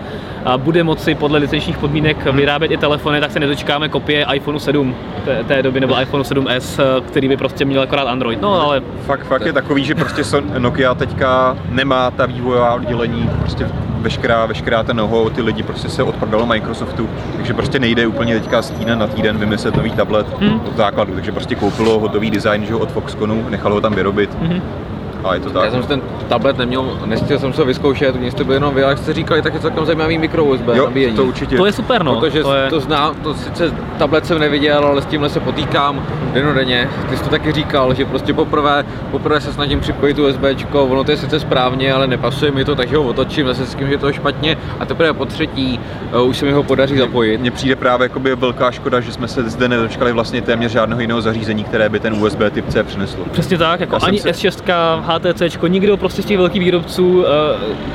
[0.56, 5.44] bude moci podle licenčních podmínek vyrábět i telefony, tak se nedočkáme kopie iPhone 7 té,
[5.44, 8.40] té doby, nebo iPhone 7s, který by prostě měl akorát Android.
[8.40, 10.22] No ale Fakt, fakt je takový, že prostě
[10.58, 13.68] Nokia teďka nemá ta vývojová oddělení, prostě
[14.04, 18.62] veškerá, veškerá ten know ty lidi prostě se odprodalo Microsoftu, takže prostě nejde úplně teďka
[18.62, 20.60] z týden na týden vymyslet nový tablet Hmm.
[20.68, 24.30] od základu, takže prostě koupilo hotový design že jo, od Foxconu, nechalo ho tam vyrobit
[24.40, 24.62] Mhm.
[25.24, 25.70] A je to Já tak.
[25.70, 28.84] jsem si ten tablet neměl, nestihl jsem se ho vyzkoušet, mě jste byli jenom vy,
[28.84, 31.16] ale jste říkali, tak je celkem zajímavý mikro USB Jo, nabíjení.
[31.16, 31.56] to určitě.
[31.56, 32.20] to je super, no.
[32.20, 32.70] Protože to je...
[32.70, 36.88] to znám, to sice tablet jsem neviděl, ale s tímhle se potýkám denodenně.
[37.10, 41.10] Ty jsi to taky říkal, že prostě poprvé, poprvé se snažím připojit USBčko, ono to
[41.10, 44.06] je sice správně, ale nepasuje mi to, takže ho otočím, zase s tím, že to
[44.06, 45.80] je špatně a teprve po třetí
[46.22, 47.38] uh, už se mi ho podaří zapojit.
[47.40, 51.20] Mně přijde právě jakoby velká škoda, že jsme se zde nedočkali vlastně téměř žádného jiného
[51.20, 53.24] zařízení, které by ten USB typ C přineslo.
[53.32, 57.30] Přesně tak, jako Já ani se- S6, HTC, nikdo prostě z těch velkých výrobců, eh,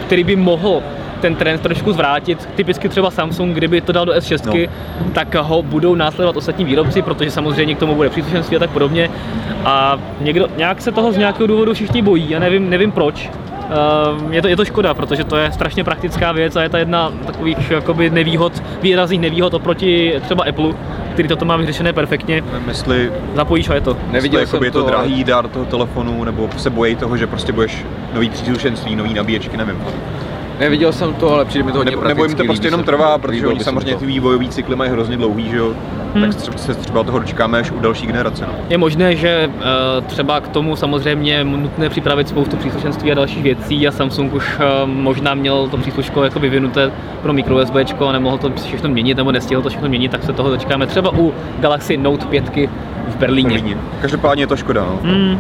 [0.05, 0.82] který by mohl
[1.22, 4.72] ten trend trošku zvrátit, typicky třeba Samsung, kdyby to dal do S6, no.
[5.13, 9.09] tak ho budou následovat ostatní výrobci, protože samozřejmě k tomu bude příslušenství a tak podobně.
[9.65, 13.30] A někdo, nějak se toho z nějakého důvodu všichni bojí, já nevím, nevím proč.
[13.70, 16.78] Eh, Je to, je to škoda, protože to je strašně praktická věc a je to
[16.78, 20.74] jedna takových jakoby nevýhod, výrazných nevýhod oproti třeba Apple,
[21.20, 22.43] který toto má vyřešené perfektně.
[22.53, 23.97] Nevím, jestli, Zapojíš a je to.
[24.11, 26.95] Neviděl jestli jsem je to, to, ale- drahý dát do toho telefonu, nebo se bojí
[26.95, 29.84] toho, že prostě budeš nový příslušenství, nový nabíječky, nevím.
[30.60, 33.14] Neviděl jsem to, ale přijde mi to hodně Nebo, nebo jim to prostě jenom trvá,
[33.14, 33.99] to, protože oni samozřejmě to.
[33.99, 35.74] ty vývojový cykly mají hrozně dlouhý, že jo?
[36.14, 36.24] Hmm.
[36.24, 38.45] Tak třeba, se třeba toho dočkáme až u další generace.
[38.47, 38.53] No.
[38.70, 43.43] Je možné, že eh, třeba k tomu samozřejmě je nutné připravit spoustu příslušenství a dalších
[43.43, 46.91] věcí a Samsung už eh, možná měl to přísluško jako vyvinuté
[47.22, 47.76] pro micro USB
[48.07, 51.12] a nemohl to všechno měnit nebo nestihl to všechno měnit, tak se toho dočkáme třeba
[51.14, 52.51] u Galaxy Note 5
[53.07, 53.49] v Berlíně.
[53.49, 53.78] Berlíně.
[54.01, 54.82] Každopádně je to škoda.
[54.82, 54.99] No.
[55.03, 55.39] Hmm.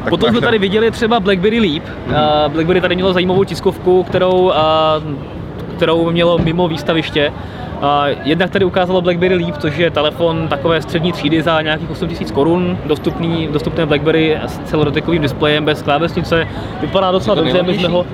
[0.00, 1.82] Tak Potom jsme tady viděli třeba BlackBerry Leap.
[2.06, 2.16] Mhm.
[2.16, 4.56] Eh, BlackBerry tady mělo zajímavou tiskovku, kterou, eh,
[5.76, 7.32] kterou mělo mimo výstaviště.
[7.82, 12.30] Eh, Jednak tady ukázalo BlackBerry Leap, což je telefon takové střední třídy za nějakých 8000
[12.30, 16.48] korun, dostupný, dostupné BlackBerry s celodotekovým displejem bez klávesnice.
[16.80, 18.06] Vypadá docela dobře, my jsme ho...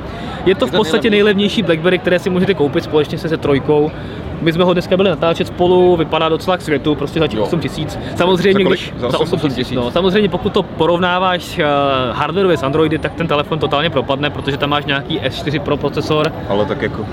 [0.46, 3.90] Je to Je v podstatě nejlevnější BlackBerry, které si můžete koupit společně se se trojkou.
[4.40, 7.44] My jsme ho dneska byli natáčet spolu, vypadá docela k světu, prostě za těch Jo.
[7.44, 7.98] 8 tisíc.
[8.16, 8.94] Samozřejmě, Za kolik?
[8.98, 9.76] Za za 8 8 tisíc,000.
[9.84, 9.90] no.
[9.90, 11.64] Samozřejmě pokud to porovnáváš uh,
[12.16, 16.32] hardwareově s Androidy, tak ten telefon totálně propadne, protože tam máš nějaký S4 Pro procesor.
[16.48, 17.02] Ale tak jako...
[17.02, 17.06] Uh,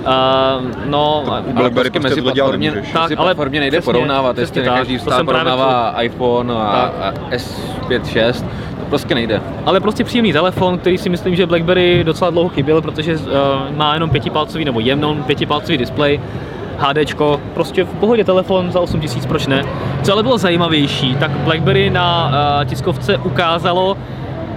[0.85, 2.71] no, u BlackBerry prostě mezi tohle dělat platformě.
[2.71, 6.01] Tak, mezi ale platformě nejde přesně, porovnávat, jestli tak, každý to stát jsem právě porovnává
[6.01, 7.15] iPhone a, Tak.
[7.31, 8.45] a S5, 6,
[8.79, 9.41] to prostě nejde.
[9.65, 13.21] ale prostě příjemný telefon, který si myslím, že BlackBerry docela dlouho chyběl, protože uh,
[13.75, 16.19] má jenom pětipalcový nebo jenom pětipalcový displej.
[16.77, 19.63] HDčko, prostě v pohodě telefon za 8000, proč ne?
[20.03, 22.27] Co ale bylo zajímavější, tak BlackBerry na
[22.59, 23.97] uh, tiskovce ukázalo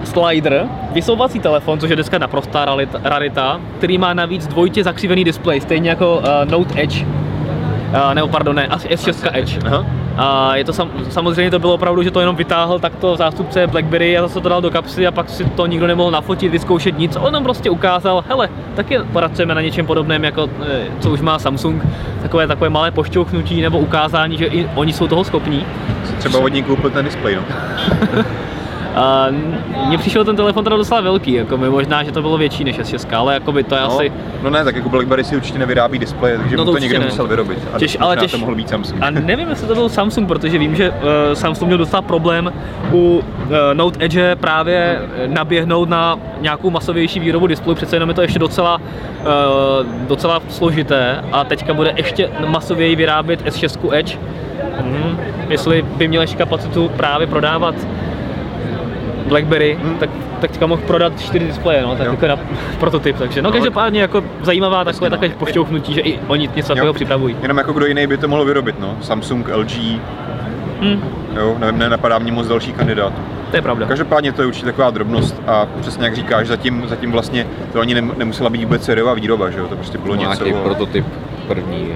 [0.05, 2.67] slider, vysouvací telefon, což je dneska naprostá
[3.05, 7.07] rarita- který má navíc dvojitě zakřivený displej, stejně jako uh, Note Edge.
[7.07, 9.59] Uh, nebo pardon, ne, asi S6 Edge.
[9.67, 9.87] Aha.
[10.17, 14.19] A je to sam, samozřejmě to bylo opravdu, že to jenom vytáhl takto zástupce BlackBerry
[14.19, 17.17] a zase to dal do kapsy a pak si to nikdo nemohl nafotit, vyzkoušet nic.
[17.21, 21.39] On nám prostě ukázal, hele, taky pracujeme na něčem podobném, jako eh, co už má
[21.39, 21.87] Samsung,
[22.23, 25.67] takové, takové malé pošťouchnutí nebo ukázání, že i oni jsou toho schopní.
[26.19, 27.43] Třeba od ní koupil ten displej, no.
[28.97, 29.27] A
[29.87, 32.79] mně přišel ten telefon teda docela velký, jako by možná, že to bylo větší než
[32.79, 34.13] S6, ale jako by to je No, asi...
[34.43, 37.05] no ne, tak jako BlackBerry si určitě nevyrábí displeje, takže No to to, někdo ne.
[37.05, 37.59] musel vyrobit.
[37.73, 39.03] A Těž- ale těž- to mohl být Samsung.
[39.03, 40.97] A nevím, jestli to byl Samsung, protože vím, že uh,
[41.35, 42.53] Samsung měl docela problém
[42.93, 43.23] u uh,
[43.73, 48.75] Note Edge právě naběhnout na nějakou masovější výrobu displejů, přece jenom je to ještě docela,
[49.21, 49.27] uh,
[50.09, 54.19] docela složité a teďka bude ještě masověji vyrábět S6 Edge.
[54.81, 57.75] Hmm, jestli by měl ještě kapacitu právě prodávat
[59.29, 59.95] BlackBerry, Hmm.
[59.99, 60.11] tak,
[60.41, 62.13] tak teďka mohl prodat čtyři displeje, no, tak Jo.
[62.13, 62.37] jako na
[62.81, 65.17] prototyp, takže no, No, každopádně jako zajímavá takové, no.
[65.17, 66.93] takové pošťouchnutí, že i oni něco takového Jo.
[66.93, 67.37] připravují.
[67.43, 68.97] Jenom jako kdo jiný by to mohl vyrobit, no.
[69.01, 70.01] Samsung, LG,
[70.81, 71.01] Hmm,
[71.37, 73.17] jo, nevím, nenapadá mě moc další kandidátů.
[73.51, 73.87] to je pravda.
[73.87, 77.95] Každopádně to je určitě taková drobnost a přesně jak říkáš, zatím, zatím vlastně to ani
[77.95, 80.45] nem, nemusela být vůbec sériová výroba, že jo, to prostě bylo něco.
[80.45, 81.07] Nějaký prototyp
[81.49, 81.89] první.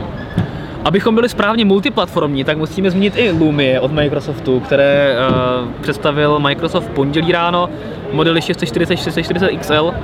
[0.84, 6.84] Abychom byli správně multiplatformní, tak musíme zmínit i Lumie od Microsoftu, které uh, představil Microsoft
[6.84, 7.68] v pondělí ráno,
[8.12, 9.94] modely 640, 640 XL.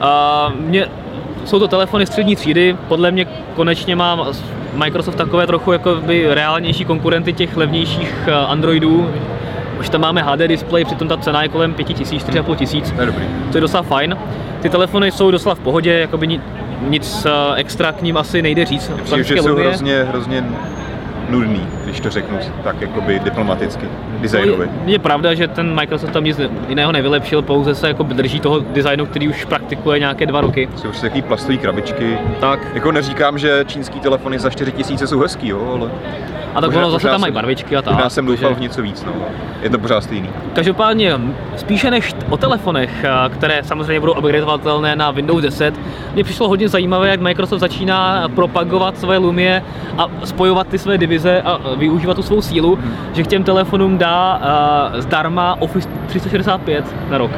[0.00, 0.86] A mě,
[1.44, 4.28] jsou to telefony střední třídy, podle mě konečně má
[4.74, 9.10] Microsoft takové trochu jako by reálnější konkurenty těch levnějších eh, Androidů.
[9.80, 13.06] Už tam máme HD display, přitom ta cena je kolem 5000, 4,5 tisíc To je
[13.06, 13.24] dobrý.
[13.52, 14.16] to je docela fajn.
[14.62, 16.40] Ty telefony jsou docela v pohodě, jakoby
[16.88, 18.90] nic eh, extra k ním asi nejde říct.
[19.04, 20.44] Přijde, že jsou hrozně, hrozně
[21.30, 23.86] nudný, když to řeknu tak jakoby diplomaticky,
[24.18, 24.66] designově.
[24.66, 28.40] No, je, je pravda, že ten Microsoft tam nic jiného nevylepšil, pouze se jako drží
[28.40, 30.68] toho designu, který už praktikuje nějaké dva roky.
[30.76, 32.18] Jsou prostě takový plastové krabičky.
[32.40, 32.60] Tak.
[32.74, 35.90] Jako neříkám, že čínský telefony za 4000 jsou hezký, jo, ale
[36.54, 37.98] A tak ono zase tam mají barvičky a tak.
[37.98, 39.12] já jsem doufal v takže- něco víc, no.
[39.62, 40.28] Je to pořád stejný.
[40.52, 41.20] Každopádně,
[41.56, 45.74] spíše než o telefonech, a, které samozřejmě budou upgradeovatelné na Windows 10,
[46.14, 49.62] mně přišlo hodně zajímavé, jak Microsoft začíná propagovat své Lumie
[49.98, 52.78] a spojovat ty své divize a využívat tu svou sílu,
[53.12, 57.30] že k těm telefonům dá a, zdarma Office 365 na rok.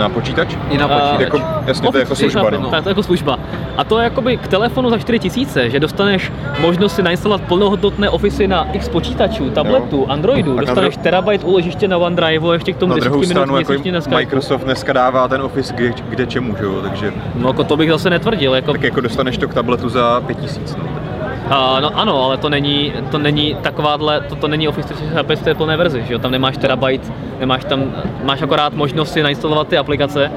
[0.00, 0.56] Na počítač?
[0.70, 1.20] I na počítač.
[1.20, 2.70] Jako, jasně, to je jako Office služba, 365, no.
[2.70, 3.38] Tak, to je jako služba.
[3.76, 8.46] A to je jakoby k telefonu za 4000, že dostaneš možnost si nainstalovat plnohodnotné Office
[8.46, 12.72] na x počítačů, tabletu, Androidu, A na dostaneš dru- terabajt úložiště na OneDrive a ještě
[12.72, 14.14] k tomu Na 10 druhou minut stranu, jako Skypeu.
[14.14, 17.90] Microsoft dneska dává ten Office kde, kde čemu, že jo, takže No jako to bych
[17.90, 20.84] zase netvrdil, jako, tak jako dostaneš to k tabletu za 5000, no.
[21.50, 25.42] A, no ano, ale to není, to není takováhle, to, to není Office 365 v
[25.42, 27.84] té plné verzi, že jo, tam nemáš terabajt, nemáš tam,
[28.24, 30.30] máš akorát možnost si nainstalovat ty aplikace,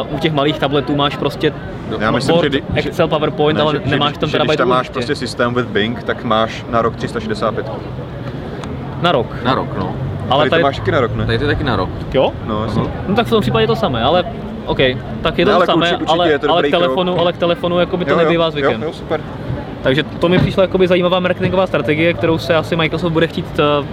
[0.00, 1.52] Uh, u těch malých tabletů máš prostě
[1.98, 4.68] Já myslím, Word, že, Excel, PowerPoint, ne, ale že, nemáš tam že terabajt Když tam
[4.68, 7.66] máš prostě systém with Bing, tak máš na rok 365.
[9.02, 9.26] Na rok.
[9.44, 9.94] Na rok, no.
[10.30, 11.26] Ale tady, tady, to máš taky na rok, ne?
[11.26, 11.90] Tady to je taky na rok.
[12.14, 12.32] jo?
[12.46, 12.82] No, jasně.
[13.08, 14.24] No tak v tom případě je to samé, ale
[14.66, 14.78] OK,
[15.22, 17.12] tak je to Ne, to ale samé, určitě- určitě ale, je to ale, k telefonu,
[17.12, 17.20] krok.
[17.22, 18.82] ale k telefonu jako by to Jo, jo, nebývá zvykem.
[18.82, 19.20] Jo, jo, super.
[19.84, 23.46] Takže to mi přišlo jakoby zajímavá marketingová strategie, kterou se asi Microsoft bude chtít
[23.80, 23.86] uh,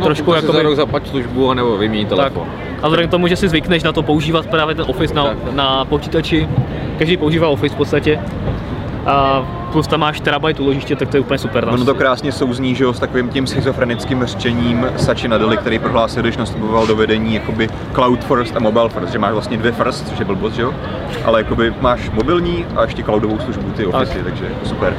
[0.00, 0.52] No, trošku jakoby...
[0.58, 2.16] za rok zaplať službu, nebo vymění tak.
[2.16, 2.48] telefon.
[2.82, 5.36] A vzhledem k tomu, že si zvykneš na to používat právě ten Office na, Tak.
[5.52, 6.48] na počítači,
[6.98, 8.20] každý používá Office v podstatě,
[9.06, 11.64] a plus tam máš terabajt úložiště, tak to je úplně super.
[11.64, 15.78] Tam Ono to krásně souzní, že jo, s takovým tím schizofrenickým řečením Sači Nadely, který
[15.78, 19.72] prohlásil, když nastupoval do vedení jakoby cloud first a mobile first, že máš vlastně dvě
[19.72, 20.74] first, což je blbost, že jo?
[21.24, 24.24] Ale jakoby máš mobilní a ještě cloudovou službu, ty Office, Tak.
[24.24, 24.96] takže super.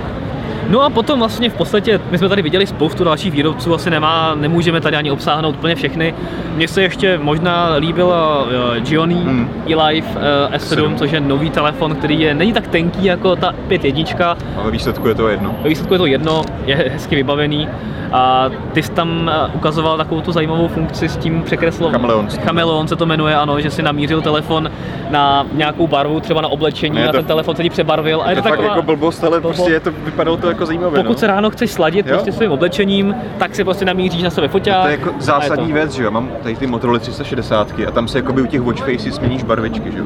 [0.72, 4.36] No a potom vlastně v podstatě, my jsme tady viděli spoustu dalších výrobců, asi nemá,
[4.36, 6.14] nemůžeme tady ani obsáhnout úplně všechny.
[6.56, 9.50] Mně se ještě možná líbil uh, Gioni Hmm.
[9.74, 10.96] eLife uh, S7, Sedm.
[10.96, 15.08] což je nový telefon, který je, není tak tenký jako ta 5.1, A ve výsledku
[15.08, 15.56] je to jedno.
[15.64, 17.68] ve výsledku je to jedno, je hezky vybavený.
[18.14, 22.00] A ty jsi tam eh, ukazoval takovou tu zajímavou funkci s tím překreslováním.
[22.02, 22.28] Chameleon.
[22.30, 24.72] Chameleon se to jmenuje, ano, že si namířil telefon
[25.10, 28.22] na nějakou barvu, třeba na oblečení Ne, a ten telefon se ti přebarvil.
[28.22, 29.56] A je To to, taková, jako blbost, ale blbost.
[29.58, 31.18] prostě je to, vypadalo to jako zajímavé, pokud no.
[31.18, 32.14] se ráno chceš sladit Jo.
[32.14, 34.82] prostě svým oblečením, tak si prostě namíříš na sebe foťák.
[34.82, 35.74] To je jako zásadní to.
[35.74, 38.80] věc, že jo, mám tady ty Motorola 360 a tam se jakoby u těch watch
[38.80, 40.06] faces směníš barvičky, že jo.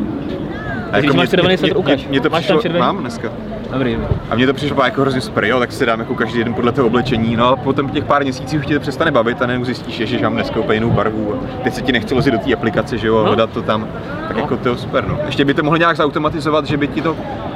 [0.92, 2.08] A když máš červený svetr, ukaž.
[2.08, 2.80] mě to Máš tam přišlo, červený?
[2.86, 3.30] mám dneska.
[3.74, 3.98] Dobrý.
[4.30, 6.72] A mně to přišlo jako hrozně super, jo, tak si dám jako každý den podle
[6.72, 9.66] toho oblečení, no a potom těch pár měsíců už tě to přestane bavit a najednou
[9.66, 12.40] zjistíš, že, že mám dneska úplně jinou barvu a teď se ti nechce lozit do
[12.40, 13.28] té aplikace, že jo, a No.
[13.28, 13.88] hledat to tam.
[14.28, 14.42] Tak No.
[14.42, 15.20] jako to je super, no.
[15.26, 17.16] Ještě by to mohlo nějak zautomatizovat, že by ti to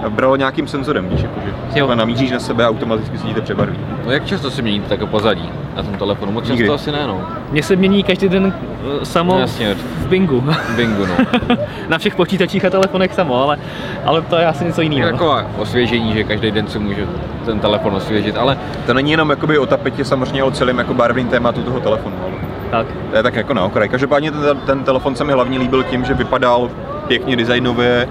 [0.09, 1.39] bralo nějakým senzorem, víš, jako,
[1.73, 1.95] že Jo.
[1.95, 3.77] namíříš na sebe a automaticky se ti to přebarví.
[4.05, 6.31] No jak často si měníte tak pozadí na tom telefonu?
[6.31, 6.63] Moc Nikdy.
[6.63, 7.21] často asi ne, no.
[7.51, 8.53] Mně se mění každý den
[9.01, 9.75] eh, samo No, jasně.
[9.75, 10.43] v Bingu.
[10.75, 11.15] Bingu, no.
[11.89, 13.57] na všech počítačích a telefonech samo, ale,
[14.05, 15.07] ale to je asi něco jiného.
[15.11, 17.05] jako osvěžení, že každý den si může
[17.45, 21.27] ten telefon osvěžit, ale To není jenom jakoby o tapetě samozřejmě, o celém jako barevným
[21.27, 22.15] tématu toho telefonu.
[22.23, 22.33] Ale
[22.71, 22.87] Tak.
[23.11, 23.89] to je tak jako na okraj.
[23.89, 26.69] Každopádně ten, ten telefon se mi hlavně líbil tím, že vypadal
[27.07, 28.07] pěkně designově,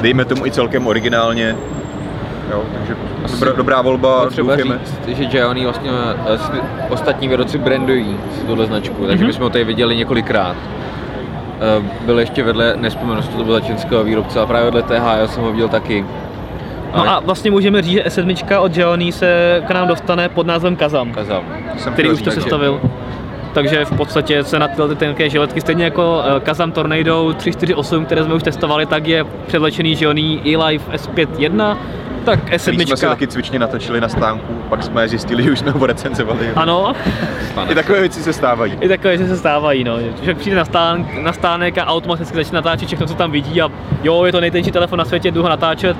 [0.00, 1.56] dejme tomu i celkem originálně.
[2.52, 5.90] Jo, takže Asi dobrá, dobrá volba, třeba říct, že Giovanni vlastně
[6.28, 6.60] eh,
[6.90, 9.26] ostatní výrobci brandují si tuhle značku, takže Mhm.
[9.26, 10.56] bychom ho tady viděli několikrát.
[11.60, 15.26] Eh, Byl ještě vedle, nespomenu, to byl za čínského výrobce, a právě vedle TH, já
[15.26, 16.04] jsem ho viděl taky.
[16.96, 20.76] No a vlastně můžeme říct, že S7 od Giovanni se k nám dostane pod názvem
[20.76, 21.44] Kazam, Kazam.
[21.78, 22.80] Jsem který už to sestavil.
[23.56, 28.04] Takže v podstatě se na tyhle ty tenké žiletky, stejně jako eh, Kazam Tornado 348,
[28.04, 31.76] které jsme už testovali, tak je převlečený Giovanni E-Life S5.1,
[32.24, 33.08] tak který jsme si S7.
[33.08, 36.50] taky cvičně natočili na stánku, pak jsme zjistili, že už jsme ho recenzovali.
[36.56, 36.92] Ano.
[37.68, 38.72] I takové věci se stávají.
[38.80, 39.98] i takové, že se stávají, no.
[40.22, 43.68] Že přijde na, stán, na stánek a automaticky začne natáčet všechno, co tam vidí a
[44.02, 45.96] jo, je to nejtenčí telefon na světě, jdu ho natáčet.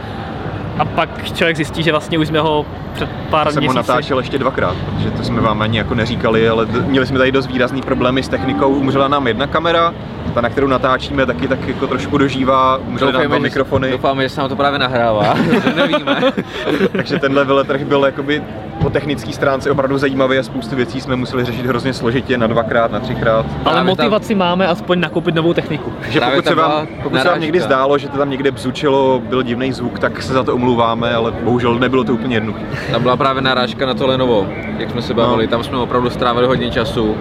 [0.78, 3.76] A pak člověk zjistí, že vlastně už jsme ho před pár jsem ho měsíci...
[3.76, 7.46] natáčel ještě dvakrát, protože to jsme vám ani jako neříkali, ale měli jsme tady dost
[7.46, 8.68] výrazný problémy s technikou.
[8.68, 9.94] Umřela nám jedna kamera,
[10.37, 14.22] ta, na kterou natáčíme, taky tak jako trošku dožívá, umřely nám dva že- mikrofony, doufáme,
[14.22, 15.34] že se nám to právě nahrává,
[15.76, 16.20] nevíme.
[16.93, 18.43] takže tenhle veletrh byl jakoby
[18.82, 22.93] po technické stránce opravdu zajímavý a spoustu věcí jsme museli řešit hrozně složitě na dvakrát,
[22.93, 23.47] na třikrát.
[23.64, 25.93] Ale Právě motivaci máme aspoň nakoupit novou techniku.
[26.12, 29.22] Právě pokud se, tam vám, pokud se vám někdy zdálo, že to tam někde bzučilo,
[29.28, 32.64] byl divný zvuk, tak se za to omlouváme, ale bohužel nebylo to úplně jednoduché.
[32.93, 34.47] Tam byla právě narážka na to Lenovo,
[34.78, 35.51] jak jsme se bavili, No.
[35.51, 37.16] tam jsme opravdu strávili hodně času.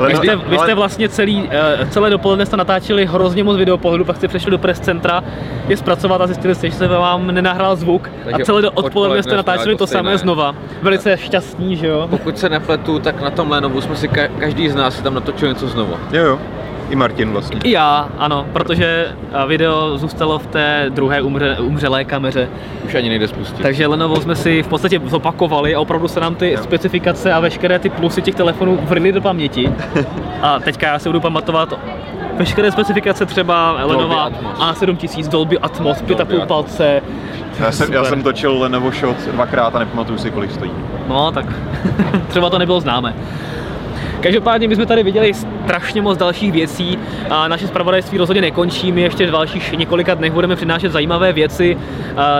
[0.00, 4.04] Ale Vy jste, vy jste vlastně celý, eh, celé dopoledne jste natáčeli hrozně moc videopohledu,
[4.04, 5.24] pak jste přešli do press centra
[5.68, 8.86] je zpracovat a zjistili jste, že se vám nenahrál zvuk Takže a celé do odpoledne
[8.88, 10.54] odpoledne jste jsme natáčeli to samé znova.
[10.82, 12.06] Velice šťastní, že jo?
[12.10, 15.14] Pokud se nepletu, tak na tom Lenovu jsme si ka- každý z nás si tam
[15.14, 15.94] natočil něco znovu.
[16.12, 16.38] Jo, jo.
[16.90, 17.60] I Martin vlastně.
[17.64, 19.06] I já, ano, protože
[19.42, 22.48] eh, video zůstalo v té druhé umře, umřelé kameře.
[22.84, 23.62] Už ani nejde spustit.
[23.62, 26.58] Takže Lenovo jsme si v podstatě zopakovali a opravdu se nám ty Jo.
[26.62, 29.72] specifikace a veškeré ty plusy těch telefonů vrly do paměti.
[30.42, 31.74] A teďka já si budu pamatovat
[32.38, 34.58] veškeré specifikace třeba Lenovo Atmos.
[34.58, 36.44] A7000, Dolby Atmos, 5,5 Atmos.
[36.48, 37.02] palce.
[37.60, 40.70] Já jsem, já jsem točil Lenovo Shot dvakrát a nepamatuju si, kolik stojí.
[41.08, 41.46] No, tak
[42.28, 43.14] třeba to nebylo známé.
[44.20, 46.98] Každopádně my jsme tady viděli strašně moc dalších věcí
[47.30, 48.92] a naše zpravodajství rozhodně nekončí.
[48.92, 51.76] My ještě v dalších několika dnech budeme přinášet zajímavé věci,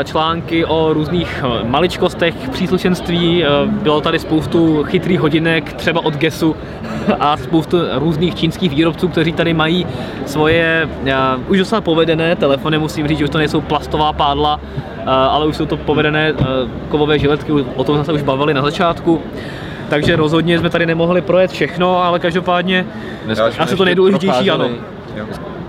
[0.05, 3.45] články o různých eh, maličkostech příslušenství.
[3.45, 6.57] Eh, Bylo tady spoustu chytrých hodinek, třeba od Gesu
[7.21, 9.87] a spoustu různých čínských výrobců, kteří tady mají
[10.27, 11.15] svoje eh,
[11.49, 14.61] už docela povedené telefony, musím říct, že už to nejsou plastová pádla,
[15.07, 16.35] ale už jsou to povedené
[16.89, 19.23] kovové žiletky, o tom jsme se už bavili na začátku.
[19.89, 22.87] Takže rozhodně jsme tady nemohli projet všechno, ale každopádně
[23.25, 24.69] Dneska asi to nejdůležitější, ano.
[25.17, 25.27] Jo.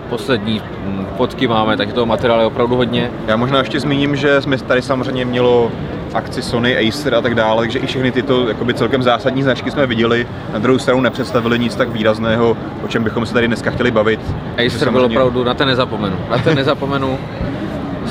[0.10, 3.12] Poslední mm, fotky máme, takže toho materiálu je opravdu hodně.
[3.28, 5.72] Já možná ještě zmíním, že jsme tady samozřejmě mělo
[6.14, 9.88] akci Sony, Acer a tak dále, takže i všechny tyto jakoby celkem zásadní značky jsme
[9.88, 10.28] viděli.
[10.54, 14.20] Na druhou stranu nepředstavili nic tak výrazného, o čem bychom se tady dneska chtěli bavit.
[14.66, 16.18] Acer byl opravdu, na ten nezapomenu.
[16.30, 17.18] Na ten nezapomenu.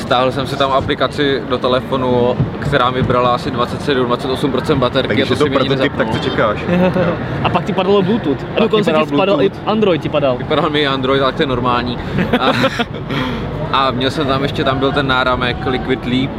[0.07, 5.09] Stáhl jsem si tam aplikaci do telefonu, která mi brala asi 27-28% baterky.
[5.09, 6.59] Takže a je to to prototyp, tak co čekáš?
[7.45, 8.39] A pak ti padalo Bluetooth.
[8.57, 9.51] A dokonce ti padal spadal i.
[9.67, 10.37] Android ti padal.
[10.39, 11.99] Vypadal mi Android, ale to je normální.
[12.41, 12.53] A,
[13.73, 16.31] a měl jsem tam ještě, tam byl ten náramek Liquid Leap,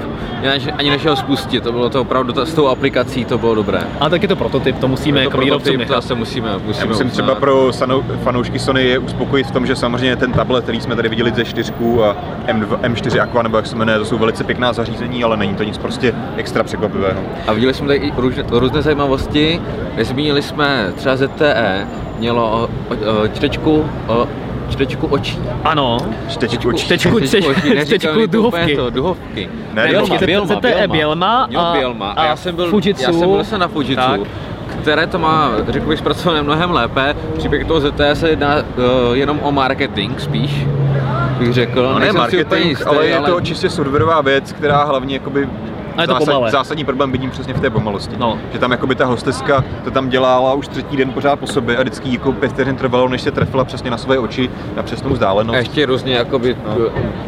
[0.53, 3.55] Ani- ani než ho spustit, to bylo to opravdu, to, s tou aplikací to bylo
[3.55, 3.79] dobré.
[3.99, 6.03] A tak je to prototyp, to musíme to jako výrobcům prototyp, to nechat.
[6.03, 7.11] zase musíme, musíme Já musím uznat.
[7.11, 10.95] třeba pro sanou, fanoušky Sony je uspokojit v tom, že samozřejmě ten tablet, který jsme
[10.95, 12.15] tady viděli ze 4 a
[12.47, 15.63] M2, M4 Aqua, nebo jak se jmenuje, to jsou velice pěkná zařízení, ale není to
[15.63, 17.19] nic prostě extra překvapivého.
[17.47, 19.61] A viděli jsme tady i různé, různé zajímavosti.
[19.95, 21.87] Nezmínili jsme třeba ZTE,
[22.19, 24.27] mělo o, o, o, čtečku, o,
[24.69, 25.39] čtečku očí.
[25.63, 25.97] Ano,
[26.29, 28.75] Čtečku, Čtečku, čtečku, očí, neříkám čtečku mi to duhovky.
[28.75, 29.49] To, duhovky.
[29.73, 32.11] Ne, Ne, Bělma, Bělma, ZTE Bělma Měl a- Bělma.
[32.11, 33.03] A, a já jsem byl, Fujitsu.
[33.03, 34.21] já jsem byl se na Fujitsu, Tak.
[34.81, 37.15] které to má, řekl bych, zpracované mnohem lépe.
[37.37, 38.63] Příběh toho ZTE se jedná uh,
[39.13, 40.65] jenom o marketing spíš,
[41.39, 41.83] bych řekl.
[41.93, 45.49] No ne marketing, jistý, ale je to čistě softwarová věc, která hlavně jakoby
[45.97, 46.51] A je to pomalé.
[46.51, 48.15] zásadní problém vidím přesně v té pomalosti.
[48.17, 48.39] No.
[48.53, 51.81] Že tam jakoby ta hosteska to tam dělala už třetí den pořád po sobě a
[51.81, 55.13] vždycky jako pět vteřin trvalo, než se trefila přesně na svoje oči na přesnou A
[55.13, 55.57] vzdálenost.
[55.59, 56.75] ještě různě jakoby, No.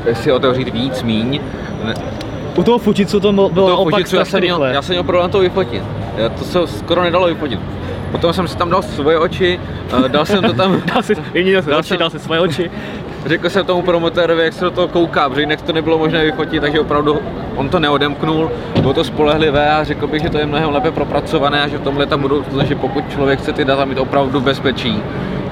[0.07, 0.15] no.
[0.15, 1.39] si otevřít víc, míň.
[1.83, 1.93] Ne,
[2.55, 5.31] U toho Fujitsu to bylo toho opak Fujitsu já jsem, měl, já jsem měl problém
[5.31, 5.83] to vyfotit.
[6.17, 7.59] Já, to se skoro nedalo vyfotit.
[8.11, 9.59] Potom jsem si tam dal svoje oči,
[10.05, 12.71] eh, dal jsem to tam, Dal si, Dal oči, jsem- dal si svoje oči.
[13.25, 16.61] Řekl jsem tomu promotorovi, jak se do toho kouká, protože jinak to nebylo možné vyfotit,
[16.61, 17.19] takže opravdu
[17.55, 18.51] on to neodemknul,
[18.81, 21.81] bylo to spolehlivé a řekl bych, že to je mnohem lépe propracované a že v
[21.81, 25.03] tomhle ta budoucnost, že pokud člověk chce ty data mít opravdu bezpečí,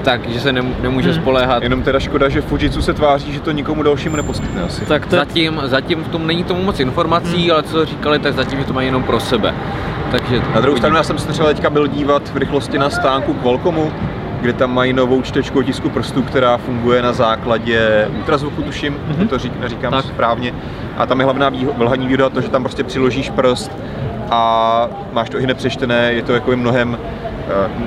[0.02, 1.20] tak, že se nemůže hmm.
[1.20, 1.62] spoléhat.
[1.62, 4.86] Jenom teda škoda, že Fujitsu se tváří, že to nikomu dalšímu neposkytne asi.
[4.86, 5.16] Tak to...
[5.16, 7.50] zatím, zatím v tom není tomu moc informací, hmm.
[7.50, 9.54] ale co říkali, tak zatím, že to mají jenom pro sebe.
[10.10, 13.34] Takže na druhou stranu já jsem se třeba teďka byl dívat v rychlosti na stánku
[13.34, 13.92] Qualcommu,
[14.40, 19.28] kde tam mají novou čtečku otisku prstů, která funguje na základě ultrazvuku, tuším, mm-hmm.
[19.28, 20.04] to řík, neříkám tak.
[20.04, 20.54] správně.
[20.96, 23.70] A tam je hlavná hlavní výhoda to, že tam prostě přiložíš prst
[24.30, 26.98] a máš to i hned přečtené, je to jako mnohem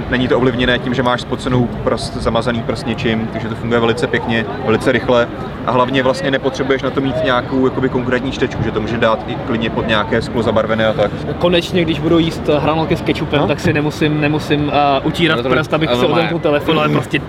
[0.10, 4.08] není to ovlivněné tím, že máš spocenou prst, zamazaný prst něčím, takže to funguje velice
[4.08, 5.28] pěkně, velice rychle
[5.66, 9.20] a hlavně vlastně nepotřebuješ na to mít nějakou jakoby konkrétní štečku, že to může dát
[9.28, 11.12] i klidně pod nějaké sklo zabarvené a tak.
[11.40, 13.48] Konečně, když budu jíst hranolky s kečupem, no?
[13.48, 17.22] tak si nemusím, nemusím uh, utírat prst, abych si otevřel telefon, ale prostě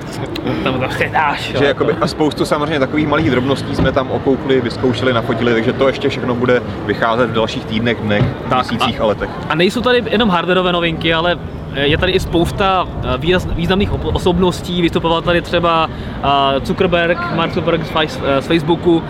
[0.65, 1.53] tam to dáš.
[1.59, 5.87] Že jakoby, a spoustu samozřejmě takových malých drobností jsme tam okoukli, vyzkoušeli, nafotili, takže to
[5.87, 9.31] ještě všechno bude vycházet v dalších týdnech, dnech, tak, měsících a, a letech.
[9.49, 11.39] A nejsou tady jenom hardwareové novinky, ale
[11.75, 13.19] je tady i spousta eh,
[13.55, 15.91] významných osobností, vystupoval tady třeba
[16.25, 16.29] eh,
[16.67, 19.03] Zuckerberg, Mark Zuckerberg z Facebooku.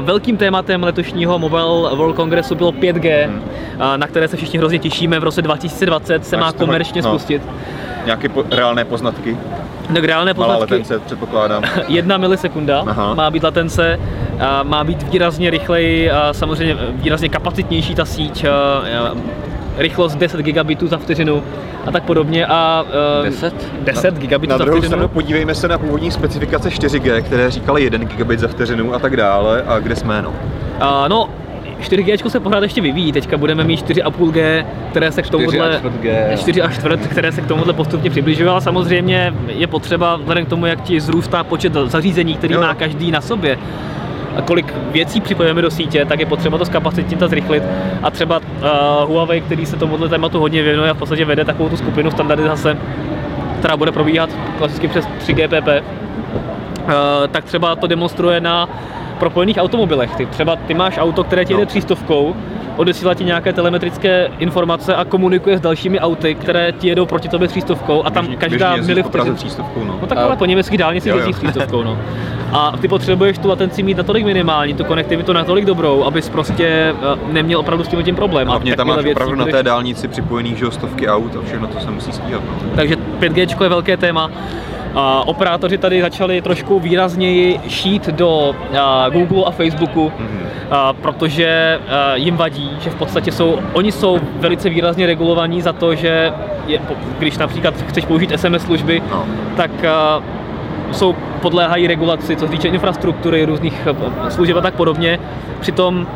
[0.00, 3.42] Velkým tématem letošního Mobile World Congressu bylo 5G, hmm.
[3.96, 5.20] na které se všichni hrozně těšíme.
[5.20, 7.08] V roce 2020 se Až má komerčně no.
[7.08, 7.42] spustit.
[8.04, 9.36] Nějaké po, reálné poznatky?
[9.94, 10.52] Tak reálné poznatky.
[10.52, 11.62] Malá latence, předpokládám.
[11.88, 13.14] Jedna milisekunda Aha.
[13.14, 14.00] má být latence,
[14.62, 18.44] má být výrazně rychleji, samozřejmě výrazně kapacitnější ta síť,
[19.80, 21.42] rychlost 10 gigabitů za vteřinu
[21.86, 22.46] a tak podobně.
[22.46, 22.84] A,
[23.20, 23.54] uh, 10?
[23.80, 24.96] 10 gigabitů na za druhou vteřinu.
[24.96, 29.16] stranu podívejme se na původní specifikace 4G, které říkaly 1 gigabit za vteřinu a tak
[29.16, 29.62] dále.
[29.66, 30.28] A kde jsme, no?
[30.30, 31.28] Uh, no,
[31.80, 35.80] 4G se pořád ještě vyvíjí, teďka budeme mít 4,5G, které se k tomuhle
[36.36, 40.48] 4 a čtvrt, které se k tomuhle postupně přibližují, ale samozřejmě je potřeba, vzhledem k
[40.48, 42.60] tomu, jak ti zrůstá počet zařízení, který jo.
[42.60, 43.58] má každý na sobě,
[44.44, 47.62] kolik věcí připojíme do sítě, tak je potřeba to zkapacitnit a zrychlit.
[48.02, 48.44] A třeba uh,
[49.08, 52.76] Huawei, který se tomuhle tématu hodně věnuje a v podstatě vede takovou tu skupinu standardizace,
[53.58, 56.92] která bude probíhat klasicky přes 3 GPP, uh,
[57.30, 58.68] tak třeba to demonstruje na
[59.20, 60.16] propojených automobilech.
[60.16, 61.66] Ty třeba ty máš auto, které ti jede no.
[61.66, 62.34] třístovkou,
[62.76, 67.48] odesílá ti nějaké telemetrické informace a komunikuje s dalšími auty, které ti jedou proti tobě
[67.48, 69.34] třístovkou a tam běžný, každá mili vteřin...
[69.34, 69.98] třístovkou, no.
[70.00, 71.98] no tak ale po německých dálnici jezdí třístovkou, no.
[72.52, 77.32] A ty potřebuješ tu latenci mít natolik minimální, tu konektivitu natolik dobrou, abys prostě eh,
[77.32, 78.48] neměl opravdu s tím, tím problém.
[78.48, 81.80] A hlavně tam máš věcí, opravdu na té dálnici připojených stovky aut a všechno to
[81.80, 82.42] se musí stíhat.
[82.44, 82.70] No.
[82.76, 84.30] Takže 5G je velké téma.
[84.94, 88.54] A operátoři tady začali trošku výrazněji šít do
[89.10, 90.94] Google a Facebooku, mm-hmm.
[91.02, 91.78] protože
[92.14, 96.32] jim vadí, že v podstatě jsou, oni jsou velice výrazně regulovaní za to, že
[96.66, 96.80] je,
[97.18, 99.24] když například chceš použít SMS služby, no.
[99.56, 99.70] tak
[100.92, 103.88] jsou podléhají regulaci, co se týče infrastruktury, různých
[104.28, 105.18] služeb a tak podobně.
[105.60, 106.06] Přitom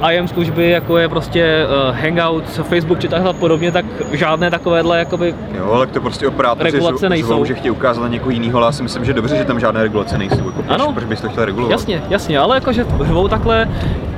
[0.00, 4.98] uh, IM služby, jako je prostě uh, Hangout, Facebook či takhle podobně, tak žádné takovéhle
[4.98, 7.26] jakoby Jo, ale to prostě operátoři regulace nejsou.
[7.26, 9.60] Zvou, že chtějí ukázat na někoho jiného, ale já si myslím, že dobře, že tam
[9.60, 10.46] žádné regulace nejsou.
[10.46, 11.70] Jako proč, ano, proč bys to chtěl regulovat?
[11.70, 13.68] Jasně, jasně, ale jakože řvou takhle,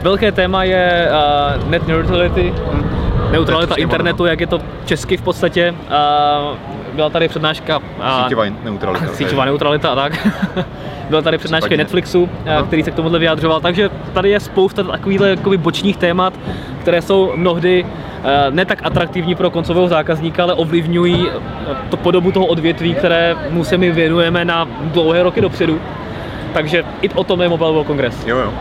[0.02, 1.10] velké téma je
[1.62, 2.90] uh, net neutrality, hmm.
[3.32, 5.74] neutralita internetu, jak je to česky v podstatě.
[6.50, 6.56] Uh,
[6.95, 7.80] byla tady přednáška...
[8.22, 9.07] Síťová neutralita.
[9.12, 10.28] Síťová neutralita a tak.
[11.11, 11.84] Byla tady přednáška Případně.
[11.84, 12.64] Netflixu, no.
[12.66, 16.34] který se k tomuhle vyjadřoval, takže tady je spousta takových bočních témat,
[16.80, 17.86] které jsou mnohdy
[18.24, 23.36] eh, ne tak atraktivní pro koncového zákazníka, ale ovlivňují eh, to podobu toho odvětví, které
[23.51, 25.80] mu se my věnujeme na dlouhé roky dopředu.
[26.53, 28.26] Takže i o tom je Mobile World Congress.
[28.26, 28.53] Jo, jo.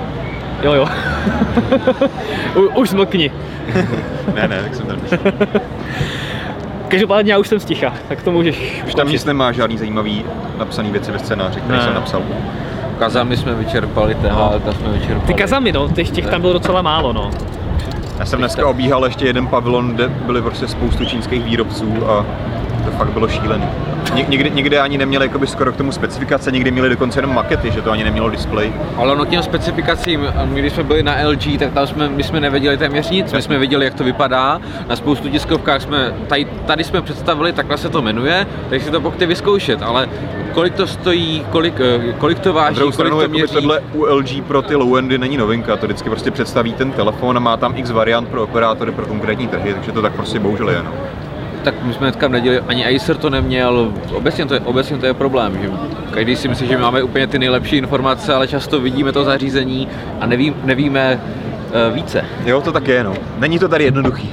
[0.63, 0.87] Jo, jo.
[2.75, 3.31] už zmlkni.
[4.35, 4.99] ne, ne, tak jsem tady
[6.89, 8.83] Každopádně já už jsem sticha, tak to můžeš.
[8.87, 10.25] Už tam nic nemá žádný zajímavý
[10.57, 11.83] napsaný věci ve scénáři, který ne.
[11.83, 12.21] jsem napsal.
[12.99, 14.73] Kazami jsme vyčerpali, THL no.
[14.73, 15.27] jsme vyčerpali.
[15.27, 17.31] Ty kazami, no, těch, těch tam bylo docela málo, no.
[18.19, 22.25] Já jsem dneska obíhal ještě jeden pavilon, kde byly prostě spoustu čínských výrobců a
[22.85, 23.65] to fakt bylo šílený.
[24.15, 27.81] Někdy, někdy ani neměli jakoby skoro k tomu specifikace, někdy měli dokonce jenom makety, že
[27.81, 28.73] to ani nemělo display.
[28.97, 32.23] Ale ono k těm specifikacím, my když jsme byli na LG, tak tam jsme, my
[32.23, 34.61] jsme nevěděli téměř nic, my jsme viděli, jak to vypadá.
[34.87, 39.01] Na spoustu tiskovkách jsme, tady, tady jsme představili, takhle se to jmenuje, takže si to
[39.01, 40.09] pokud vyzkoušet, ale
[40.53, 43.53] kolik to stojí, kolik, eh, kolik to váží, kolik stranu, to měří.
[43.53, 47.39] Tohle u LG pro ty low-endy není novinka, to vždycky prostě představí ten telefon a
[47.39, 50.83] má tam x variant pro operátory pro konkrétní trhy, takže to tak prostě bohužel je.
[50.83, 50.91] No
[51.63, 55.13] tak my jsme dneska neděli, ani Acer to neměl, obecně to je, obecně to je
[55.13, 55.69] problém, že
[56.13, 59.87] každý si myslí, že máme úplně ty nejlepší informace, ale často vidíme to zařízení
[60.19, 62.25] a neví, nevíme uh, více.
[62.45, 63.13] Jo, to tak je, no.
[63.37, 64.31] Není to tady jednoduchý.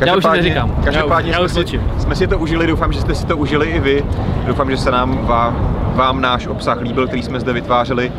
[0.00, 0.76] Já už neříkám.
[0.84, 3.36] Každopádně já už, já jsme, si, jsme si to užili, doufám, že jste si to
[3.36, 4.04] užili i vy.
[4.46, 8.12] Doufám, že se nám vám vám náš obsah líbil, který jsme zde vytvářeli.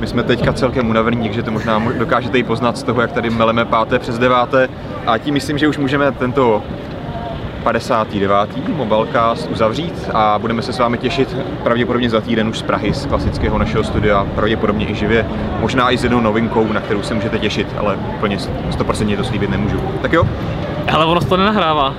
[0.00, 3.30] My jsme teďka celkem unavení, takže to možná dokážete i poznat z toho, jak tady
[3.30, 4.68] meleme páté přes deváté.
[5.06, 6.62] A tím myslím, že už můžeme tento
[7.72, 8.68] 59.
[8.68, 13.06] Mobilecast uzavřít a budeme se s vámi těšit pravděpodobně za týden už z Prahy, z
[13.06, 15.26] klasického našeho studia, pravděpodobně i živě,
[15.60, 19.50] možná i s jednou novinkou, na kterou se můžete těšit, ale úplně 100% to slíbit
[19.50, 19.80] nemůžu.
[20.02, 20.24] Tak jo?
[20.92, 21.94] Ale ono to nenahrává.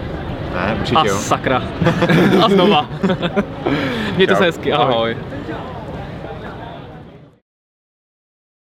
[0.55, 1.17] Ne, určitě A jo.
[1.17, 1.63] sakra.
[2.45, 2.85] A znova.
[4.15, 4.37] Mějte Čau.
[4.39, 4.93] se hezky, ahoj.
[4.93, 5.17] Ahoj.